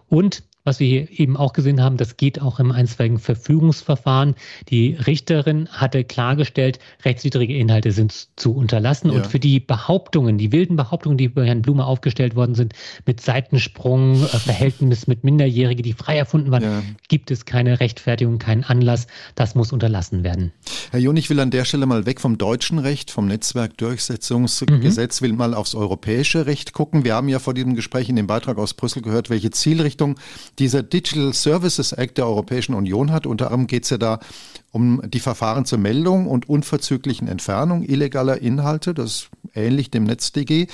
Und 0.07 0.43
was 0.65 0.79
wir 0.79 0.87
hier 0.87 1.19
eben 1.19 1.37
auch 1.37 1.53
gesehen 1.53 1.81
haben, 1.81 1.95
das 1.95 2.17
geht 2.17 2.41
auch 2.41 2.59
im 2.59 2.71
einstweiligen 2.71 3.19
Verfügungsverfahren. 3.19 4.35
Die 4.69 4.95
Richterin 4.95 5.69
hatte 5.69 6.03
klargestellt, 6.03 6.79
rechtswidrige 7.05 7.55
Inhalte 7.55 7.91
sind 7.91 8.27
zu 8.35 8.53
unterlassen. 8.53 9.11
Ja. 9.11 9.17
Und 9.17 9.27
für 9.27 9.39
die 9.39 9.59
Behauptungen, 9.59 10.37
die 10.37 10.51
wilden 10.51 10.75
Behauptungen, 10.75 11.17
die 11.17 11.29
bei 11.29 11.45
Herrn 11.45 11.61
Blume 11.61 11.85
aufgestellt 11.85 12.35
worden 12.35 12.55
sind, 12.55 12.73
mit 13.05 13.21
Seitensprung, 13.21 14.23
äh, 14.23 14.27
Verhältnis 14.27 15.07
mit 15.07 15.23
Minderjährigen, 15.23 15.83
die 15.83 15.93
frei 15.93 16.17
erfunden 16.17 16.51
waren, 16.51 16.63
ja. 16.63 16.83
gibt 17.07 17.29
es 17.29 17.45
keine 17.45 17.79
Rechtfertigung, 17.79 18.39
keinen 18.39 18.63
Anlass. 18.63 19.05
Das 19.35 19.53
muss 19.53 19.71
unterlassen 19.71 20.23
werden. 20.23 20.51
Herr 20.89 20.99
Jun, 20.99 21.15
ich 21.15 21.29
will 21.29 21.39
an 21.39 21.51
der 21.51 21.65
Stelle 21.65 21.85
mal 21.85 22.07
weg 22.07 22.19
vom 22.19 22.39
deutschen 22.39 22.79
Recht, 22.79 23.11
vom 23.11 23.27
Netzwerkdurchsetzungsgesetz, 23.27 25.21
mhm. 25.21 25.25
will 25.25 25.33
mal 25.33 25.53
aufs 25.53 25.75
europäische 25.75 26.47
Recht 26.47 26.73
gucken. 26.73 27.03
Wir 27.03 27.13
haben 27.13 27.29
ja 27.29 27.37
vor 27.37 27.53
diesem 27.53 27.75
Gespräch 27.75 28.09
in 28.09 28.15
dem 28.15 28.25
Beitrag 28.25 28.57
aus 28.57 28.73
Brüssel 28.73 29.03
gehört, 29.03 29.29
welche 29.29 29.51
Zielrichtung 29.51 30.15
dieser 30.59 30.83
Digital 30.83 31.33
Services 31.33 31.91
Act 31.91 32.17
der 32.17 32.27
Europäischen 32.27 32.73
Union 32.75 33.11
hat. 33.11 33.25
Unter 33.25 33.47
anderem 33.47 33.67
geht 33.67 33.83
es 33.83 33.89
ja 33.89 33.97
da 33.97 34.19
um 34.71 35.01
die 35.05 35.19
Verfahren 35.19 35.65
zur 35.65 35.79
Meldung 35.79 36.27
und 36.27 36.49
unverzüglichen 36.49 37.27
Entfernung 37.27 37.83
illegaler 37.83 38.41
Inhalte. 38.41 38.93
Das 38.93 39.05
ist 39.05 39.29
ähnlich 39.53 39.91
dem 39.91 40.03
NetzDG. 40.03 40.67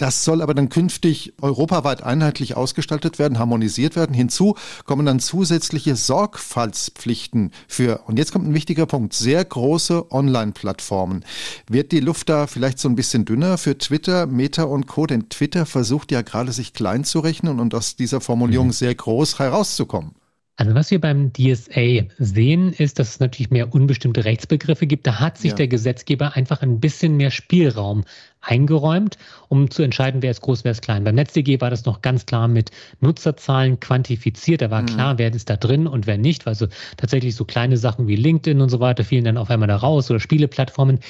Das 0.00 0.24
soll 0.24 0.40
aber 0.40 0.54
dann 0.54 0.70
künftig 0.70 1.34
europaweit 1.42 2.02
einheitlich 2.02 2.56
ausgestaltet 2.56 3.18
werden, 3.18 3.38
harmonisiert 3.38 3.96
werden. 3.96 4.14
Hinzu 4.14 4.54
kommen 4.86 5.04
dann 5.04 5.20
zusätzliche 5.20 5.94
Sorgfaltspflichten 5.94 7.50
für, 7.68 8.00
und 8.06 8.18
jetzt 8.18 8.32
kommt 8.32 8.48
ein 8.48 8.54
wichtiger 8.54 8.86
Punkt, 8.86 9.12
sehr 9.12 9.44
große 9.44 10.10
Online-Plattformen. 10.10 11.22
Wird 11.68 11.92
die 11.92 12.00
Luft 12.00 12.30
da 12.30 12.46
vielleicht 12.46 12.78
so 12.78 12.88
ein 12.88 12.96
bisschen 12.96 13.26
dünner 13.26 13.58
für 13.58 13.76
Twitter, 13.76 14.24
Meta 14.24 14.62
und 14.62 14.86
Co.? 14.86 15.04
Denn 15.04 15.28
Twitter 15.28 15.66
versucht 15.66 16.12
ja 16.12 16.22
gerade 16.22 16.52
sich 16.52 16.72
klein 16.72 17.04
zu 17.04 17.20
rechnen 17.20 17.60
und 17.60 17.74
aus 17.74 17.94
dieser 17.94 18.22
Formulierung 18.22 18.68
mhm. 18.68 18.72
sehr 18.72 18.94
groß 18.94 19.38
herauszukommen. 19.38 20.12
Also 20.60 20.74
was 20.74 20.90
wir 20.90 21.00
beim 21.00 21.32
DSA 21.32 22.02
sehen, 22.18 22.74
ist, 22.74 22.98
dass 22.98 23.08
es 23.08 23.18
natürlich 23.18 23.50
mehr 23.50 23.72
unbestimmte 23.72 24.26
Rechtsbegriffe 24.26 24.86
gibt. 24.86 25.06
Da 25.06 25.18
hat 25.18 25.38
sich 25.38 25.52
ja. 25.52 25.56
der 25.56 25.68
Gesetzgeber 25.68 26.36
einfach 26.36 26.60
ein 26.60 26.80
bisschen 26.80 27.16
mehr 27.16 27.30
Spielraum 27.30 28.04
eingeräumt, 28.42 29.16
um 29.48 29.70
zu 29.70 29.82
entscheiden, 29.82 30.20
wer 30.20 30.30
ist 30.30 30.42
groß, 30.42 30.64
wer 30.64 30.72
ist 30.72 30.82
klein. 30.82 31.02
Beim 31.04 31.14
NetzDG 31.14 31.62
war 31.62 31.70
das 31.70 31.86
noch 31.86 32.02
ganz 32.02 32.26
klar 32.26 32.46
mit 32.46 32.72
Nutzerzahlen 33.00 33.80
quantifiziert. 33.80 34.60
Da 34.60 34.70
war 34.70 34.82
mhm. 34.82 34.86
klar, 34.86 35.16
wer 35.16 35.32
ist 35.32 35.48
da 35.48 35.56
drin 35.56 35.86
und 35.86 36.06
wer 36.06 36.18
nicht. 36.18 36.46
Also 36.46 36.66
tatsächlich 36.98 37.36
so 37.36 37.46
kleine 37.46 37.78
Sachen 37.78 38.06
wie 38.06 38.16
LinkedIn 38.16 38.60
und 38.60 38.68
so 38.68 38.80
weiter 38.80 39.02
fielen 39.02 39.24
dann 39.24 39.38
auf 39.38 39.48
einmal 39.48 39.68
da 39.68 39.76
raus 39.76 40.10
oder 40.10 40.20
Spieleplattformen. 40.20 41.00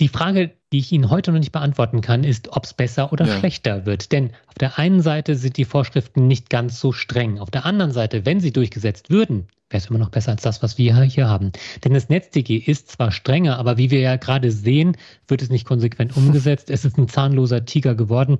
Die 0.00 0.08
Frage, 0.08 0.52
die 0.72 0.78
ich 0.78 0.92
Ihnen 0.92 1.08
heute 1.08 1.32
noch 1.32 1.38
nicht 1.38 1.52
beantworten 1.52 2.02
kann, 2.02 2.22
ist, 2.22 2.48
ob 2.54 2.64
es 2.64 2.74
besser 2.74 3.12
oder 3.12 3.26
ja. 3.26 3.38
schlechter 3.38 3.86
wird. 3.86 4.12
Denn 4.12 4.30
auf 4.46 4.54
der 4.54 4.78
einen 4.78 5.00
Seite 5.00 5.36
sind 5.36 5.56
die 5.56 5.64
Vorschriften 5.64 6.26
nicht 6.26 6.50
ganz 6.50 6.80
so 6.80 6.92
streng. 6.92 7.38
Auf 7.38 7.50
der 7.50 7.64
anderen 7.64 7.92
Seite, 7.92 8.26
wenn 8.26 8.40
sie 8.40 8.52
durchgesetzt 8.52 9.08
würden, 9.08 9.48
wäre 9.68 9.82
es 9.82 9.90
immer 9.90 9.98
noch 9.98 10.10
besser 10.10 10.30
als 10.30 10.42
das, 10.42 10.62
was 10.62 10.78
wir 10.78 10.94
hier 11.02 11.28
haben. 11.28 11.50
Denn 11.84 11.92
das 11.92 12.08
NetzDG 12.08 12.56
ist 12.56 12.88
zwar 12.88 13.10
strenger, 13.10 13.58
aber 13.58 13.78
wie 13.78 13.90
wir 13.90 13.98
ja 13.98 14.16
gerade 14.16 14.52
sehen, 14.52 14.96
wird 15.26 15.42
es 15.42 15.50
nicht 15.50 15.64
konsequent 15.64 16.16
umgesetzt. 16.16 16.70
Es 16.70 16.84
ist 16.84 16.96
ein 16.98 17.08
zahnloser 17.08 17.64
Tiger 17.64 17.94
geworden. 17.94 18.38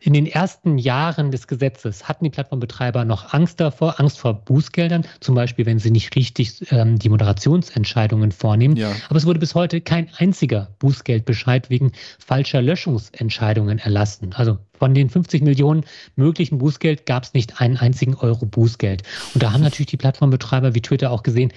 In 0.00 0.12
den 0.12 0.26
ersten 0.26 0.78
Jahren 0.78 1.32
des 1.32 1.48
Gesetzes 1.48 2.08
hatten 2.08 2.24
die 2.24 2.30
Plattformbetreiber 2.30 3.04
noch 3.04 3.32
Angst 3.34 3.58
davor, 3.58 3.98
Angst 3.98 4.20
vor 4.20 4.34
Bußgeldern, 4.34 5.04
zum 5.20 5.34
Beispiel, 5.34 5.66
wenn 5.66 5.80
sie 5.80 5.90
nicht 5.90 6.14
richtig 6.14 6.70
ähm, 6.70 6.98
die 6.98 7.08
Moderationsentscheidungen 7.08 8.30
vornehmen. 8.30 8.76
Ja. 8.76 8.92
Aber 9.08 9.16
es 9.16 9.26
wurde 9.26 9.40
bis 9.40 9.56
heute 9.56 9.80
kein 9.80 10.08
einziger 10.16 10.68
Bußgeldbescheid 10.78 11.70
wegen 11.70 11.92
falscher 12.18 12.62
Löschungsentscheidungen 12.62 13.78
erlassen. 13.78 14.32
Also 14.34 14.58
von 14.78 14.94
den 14.94 15.10
50 15.10 15.42
Millionen 15.42 15.84
möglichen 16.16 16.58
Bußgeld 16.58 17.06
gab 17.06 17.24
es 17.24 17.34
nicht 17.34 17.60
einen 17.60 17.76
einzigen 17.76 18.14
Euro 18.14 18.46
Bußgeld. 18.46 19.02
Und 19.34 19.42
da 19.42 19.52
haben 19.52 19.62
natürlich 19.62 19.86
die 19.86 19.96
Plattformbetreiber 19.96 20.74
wie 20.74 20.80
Twitter 20.80 21.10
auch 21.10 21.22
gesehen, 21.22 21.52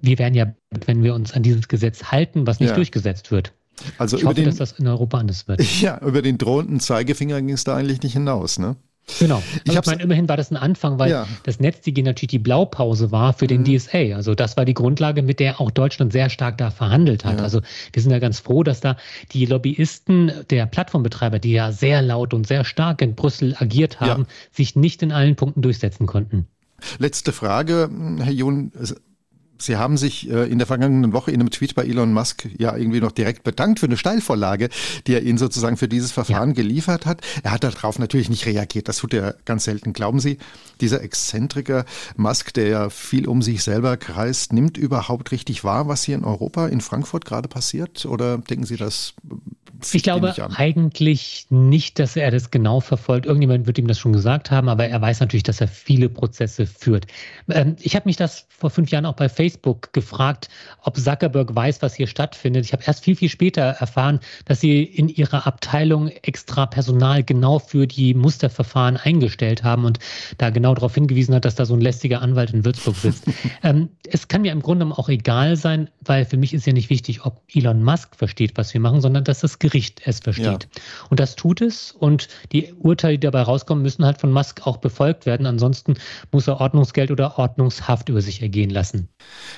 wir 0.00 0.18
werden 0.18 0.34
ja, 0.34 0.52
wenn 0.86 1.02
wir 1.02 1.14
uns 1.14 1.32
an 1.32 1.42
dieses 1.42 1.68
Gesetz 1.68 2.04
halten, 2.04 2.46
was 2.46 2.60
nicht 2.60 2.70
ja. 2.70 2.74
durchgesetzt 2.74 3.30
wird. 3.30 3.52
Also 3.98 4.16
ich 4.16 4.24
hoffe, 4.24 4.34
den, 4.36 4.46
dass 4.46 4.56
das 4.56 4.72
in 4.72 4.86
Europa 4.86 5.18
anders 5.18 5.48
wird. 5.48 5.62
Ja, 5.80 5.98
über 6.00 6.22
den 6.22 6.38
drohenden 6.38 6.80
Zeigefinger 6.80 7.40
ging 7.40 7.54
es 7.54 7.64
da 7.64 7.76
eigentlich 7.76 8.02
nicht 8.02 8.14
hinaus, 8.14 8.58
ne? 8.58 8.76
Genau. 9.18 9.42
ich, 9.64 9.72
ich 9.72 9.86
meine, 9.86 10.02
immerhin 10.02 10.28
war 10.28 10.36
das 10.36 10.50
ein 10.50 10.56
Anfang, 10.56 10.98
weil 10.98 11.10
ja. 11.10 11.28
das 11.44 11.60
NetzDG 11.60 12.02
natürlich 12.02 12.30
die 12.30 12.38
Blaupause 12.38 13.12
war 13.12 13.32
für 13.32 13.46
den 13.46 13.62
mhm. 13.62 13.78
DSA. 13.78 14.16
Also 14.16 14.34
das 14.34 14.56
war 14.56 14.64
die 14.64 14.74
Grundlage, 14.74 15.22
mit 15.22 15.38
der 15.38 15.60
auch 15.60 15.70
Deutschland 15.70 16.12
sehr 16.12 16.28
stark 16.28 16.58
da 16.58 16.70
verhandelt 16.70 17.24
hat. 17.24 17.38
Ja. 17.38 17.44
Also 17.44 17.60
wir 17.92 18.02
sind 18.02 18.10
ja 18.10 18.18
ganz 18.18 18.40
froh, 18.40 18.62
dass 18.62 18.80
da 18.80 18.96
die 19.32 19.46
Lobbyisten 19.46 20.32
der 20.50 20.66
Plattformbetreiber, 20.66 21.38
die 21.38 21.52
ja 21.52 21.70
sehr 21.70 22.02
laut 22.02 22.34
und 22.34 22.46
sehr 22.46 22.64
stark 22.64 23.00
in 23.00 23.14
Brüssel 23.14 23.54
agiert 23.58 24.00
haben, 24.00 24.22
ja. 24.22 24.28
sich 24.50 24.74
nicht 24.74 25.02
in 25.02 25.12
allen 25.12 25.36
Punkten 25.36 25.62
durchsetzen 25.62 26.06
konnten. 26.06 26.48
Letzte 26.98 27.32
Frage, 27.32 27.88
Herr 28.18 28.32
Jun. 28.32 28.72
Sie 29.58 29.76
haben 29.76 29.96
sich 29.96 30.30
äh, 30.30 30.50
in 30.50 30.58
der 30.58 30.66
vergangenen 30.66 31.12
Woche 31.12 31.30
in 31.30 31.40
einem 31.40 31.50
Tweet 31.50 31.74
bei 31.74 31.84
Elon 31.84 32.12
Musk 32.12 32.48
ja 32.58 32.76
irgendwie 32.76 33.00
noch 33.00 33.12
direkt 33.12 33.44
bedankt 33.44 33.80
für 33.80 33.86
eine 33.86 33.96
Steilvorlage, 33.96 34.68
die 35.06 35.14
er 35.14 35.22
Ihnen 35.22 35.38
sozusagen 35.38 35.76
für 35.76 35.88
dieses 35.88 36.12
Verfahren 36.12 36.50
ja. 36.50 36.54
geliefert 36.54 37.06
hat. 37.06 37.20
Er 37.42 37.52
hat 37.52 37.64
darauf 37.64 37.98
natürlich 37.98 38.28
nicht 38.28 38.46
reagiert. 38.46 38.88
Das 38.88 38.98
tut 38.98 39.14
er 39.14 39.36
ganz 39.44 39.64
selten. 39.64 39.92
Glauben 39.92 40.20
Sie, 40.20 40.38
dieser 40.80 41.02
Exzentriker 41.02 41.84
Musk, 42.16 42.52
der 42.54 42.68
ja 42.68 42.90
viel 42.90 43.26
um 43.26 43.42
sich 43.42 43.62
selber 43.62 43.96
kreist, 43.96 44.52
nimmt 44.52 44.76
überhaupt 44.76 45.32
richtig 45.32 45.64
wahr, 45.64 45.88
was 45.88 46.04
hier 46.04 46.16
in 46.16 46.24
Europa, 46.24 46.66
in 46.68 46.80
Frankfurt 46.80 47.24
gerade 47.24 47.48
passiert? 47.48 48.06
Oder 48.06 48.38
denken 48.38 48.66
Sie, 48.66 48.76
das 48.76 49.14
ich 49.94 50.02
glaube 50.02 50.34
eigentlich 50.56 51.46
nicht, 51.50 51.98
dass 51.98 52.16
er 52.16 52.30
das 52.30 52.50
genau 52.50 52.80
verfolgt. 52.80 53.26
Irgendjemand 53.26 53.66
wird 53.66 53.78
ihm 53.78 53.86
das 53.86 53.98
schon 53.98 54.12
gesagt 54.12 54.50
haben, 54.50 54.68
aber 54.68 54.86
er 54.86 55.00
weiß 55.00 55.20
natürlich, 55.20 55.42
dass 55.42 55.60
er 55.60 55.68
viele 55.68 56.08
Prozesse 56.08 56.66
führt. 56.66 57.06
Ähm, 57.50 57.76
ich 57.80 57.94
habe 57.94 58.08
mich 58.08 58.16
das 58.16 58.46
vor 58.48 58.70
fünf 58.70 58.90
Jahren 58.90 59.06
auch 59.06 59.14
bei 59.14 59.28
Facebook 59.28 59.92
gefragt, 59.92 60.48
ob 60.82 60.96
Zuckerberg 60.96 61.54
weiß, 61.54 61.82
was 61.82 61.94
hier 61.94 62.06
stattfindet. 62.06 62.64
Ich 62.64 62.72
habe 62.72 62.82
erst 62.86 63.04
viel, 63.04 63.16
viel 63.16 63.28
später 63.28 63.62
erfahren, 63.62 64.20
dass 64.44 64.60
sie 64.60 64.82
in 64.82 65.08
ihrer 65.08 65.46
Abteilung 65.46 66.08
extra 66.08 66.66
Personal 66.66 67.22
genau 67.22 67.58
für 67.58 67.86
die 67.86 68.14
Musterverfahren 68.14 68.96
eingestellt 68.96 69.62
haben 69.62 69.84
und 69.84 69.98
da 70.38 70.50
genau 70.50 70.74
darauf 70.74 70.94
hingewiesen 70.94 71.34
hat, 71.34 71.44
dass 71.44 71.54
da 71.54 71.66
so 71.66 71.74
ein 71.74 71.80
lästiger 71.80 72.22
Anwalt 72.22 72.52
in 72.52 72.64
Würzburg 72.64 72.96
sitzt. 72.96 73.24
ähm, 73.62 73.90
es 74.04 74.28
kann 74.28 74.42
mir 74.42 74.52
im 74.52 74.62
Grunde 74.62 74.86
auch 74.86 75.08
egal 75.08 75.56
sein, 75.56 75.90
weil 76.00 76.24
für 76.24 76.36
mich 76.36 76.54
ist 76.54 76.66
ja 76.66 76.72
nicht 76.72 76.90
wichtig, 76.90 77.24
ob 77.24 77.42
Elon 77.52 77.82
Musk 77.82 78.16
versteht, 78.16 78.56
was 78.56 78.72
wir 78.72 78.80
machen, 78.80 79.00
sondern 79.00 79.24
dass 79.24 79.40
das 79.40 79.58
Gericht 79.58 79.75
Gericht 79.76 80.00
es 80.06 80.20
versteht. 80.20 80.46
Ja. 80.46 80.82
Und 81.10 81.20
das 81.20 81.36
tut 81.36 81.60
es 81.60 81.92
und 81.92 82.28
die 82.52 82.72
Urteile, 82.78 83.18
die 83.18 83.26
dabei 83.26 83.42
rauskommen, 83.42 83.82
müssen 83.82 84.06
halt 84.06 84.18
von 84.18 84.32
Musk 84.32 84.66
auch 84.66 84.78
befolgt 84.78 85.26
werden. 85.26 85.46
Ansonsten 85.46 85.96
muss 86.32 86.48
er 86.48 86.62
Ordnungsgeld 86.62 87.10
oder 87.10 87.38
Ordnungshaft 87.38 88.08
über 88.08 88.22
sich 88.22 88.40
ergehen 88.40 88.70
lassen. 88.70 89.08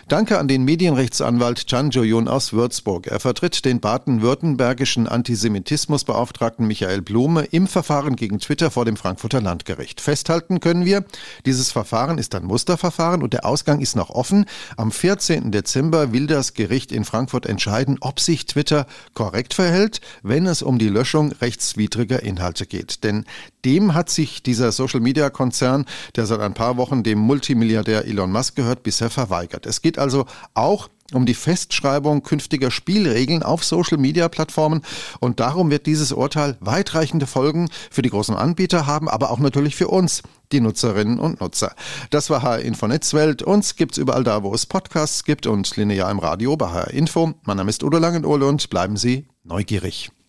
Danke 0.08 0.38
an 0.38 0.48
den 0.48 0.64
Medienrechtsanwalt 0.64 1.68
Chan 1.68 1.90
Jo-yun 1.90 2.26
aus 2.26 2.52
Würzburg. 2.52 3.06
Er 3.06 3.20
vertritt 3.20 3.64
den 3.64 3.78
baden-württembergischen 3.78 5.06
Antisemitismusbeauftragten 5.06 6.66
Michael 6.66 7.00
Blume 7.00 7.44
im 7.44 7.68
Verfahren 7.68 8.16
gegen 8.16 8.40
Twitter 8.40 8.72
vor 8.72 8.84
dem 8.84 8.96
Frankfurter 8.96 9.40
Landgericht. 9.40 10.00
Festhalten 10.00 10.58
können 10.58 10.84
wir, 10.84 11.04
dieses 11.46 11.70
Verfahren 11.70 12.18
ist 12.18 12.34
ein 12.34 12.44
Musterverfahren 12.44 13.22
und 13.22 13.34
der 13.34 13.44
Ausgang 13.44 13.80
ist 13.80 13.94
noch 13.94 14.10
offen. 14.10 14.46
Am 14.76 14.90
14. 14.90 15.52
Dezember 15.52 16.12
will 16.12 16.26
das 16.26 16.54
Gericht 16.54 16.90
in 16.90 17.04
Frankfurt 17.04 17.46
entscheiden, 17.46 17.98
ob 18.00 18.18
sich 18.18 18.46
Twitter 18.46 18.86
korrekt 19.14 19.54
verhält, 19.54 19.97
wenn 20.22 20.46
es 20.46 20.62
um 20.62 20.78
die 20.78 20.88
Löschung 20.88 21.32
rechtswidriger 21.40 22.22
Inhalte 22.22 22.66
geht. 22.66 23.04
Denn 23.04 23.24
dem 23.64 23.94
hat 23.94 24.10
sich 24.10 24.42
dieser 24.42 24.72
Social-Media-Konzern, 24.72 25.86
der 26.16 26.26
seit 26.26 26.40
ein 26.40 26.54
paar 26.54 26.76
Wochen 26.76 27.02
dem 27.02 27.18
Multimilliardär 27.18 28.06
Elon 28.06 28.32
Musk 28.32 28.56
gehört, 28.56 28.82
bisher 28.82 29.10
verweigert. 29.10 29.66
Es 29.66 29.82
geht 29.82 29.98
also 29.98 30.26
auch 30.54 30.88
um 31.14 31.24
die 31.24 31.34
Festschreibung 31.34 32.22
künftiger 32.22 32.70
Spielregeln 32.70 33.42
auf 33.42 33.64
Social-Media-Plattformen. 33.64 34.82
Und 35.20 35.40
darum 35.40 35.70
wird 35.70 35.86
dieses 35.86 36.12
Urteil 36.12 36.56
weitreichende 36.60 37.26
Folgen 37.26 37.70
für 37.90 38.02
die 38.02 38.10
großen 38.10 38.34
Anbieter 38.34 38.86
haben, 38.86 39.08
aber 39.08 39.30
auch 39.30 39.38
natürlich 39.38 39.74
für 39.74 39.88
uns, 39.88 40.22
die 40.52 40.60
Nutzerinnen 40.60 41.18
und 41.18 41.40
Nutzer. 41.40 41.74
Das 42.10 42.30
war 42.30 42.42
HR 42.42 42.60
Info 42.60 42.86
Netzwelt. 42.86 43.42
Uns 43.42 43.76
gibt's 43.76 43.98
überall 43.98 44.24
da, 44.24 44.42
wo 44.42 44.54
es 44.54 44.66
Podcasts 44.66 45.24
gibt 45.24 45.46
und 45.46 45.76
linear 45.76 46.10
im 46.10 46.18
Radio 46.18 46.56
bei 46.56 46.68
HR 46.68 46.90
Info. 46.90 47.34
Mein 47.44 47.56
Name 47.56 47.70
ist 47.70 47.82
Udo 47.82 47.98
Langenohle 47.98 48.46
und 48.46 48.68
bleiben 48.70 48.96
Sie 48.96 49.26
neugierig. 49.48 50.10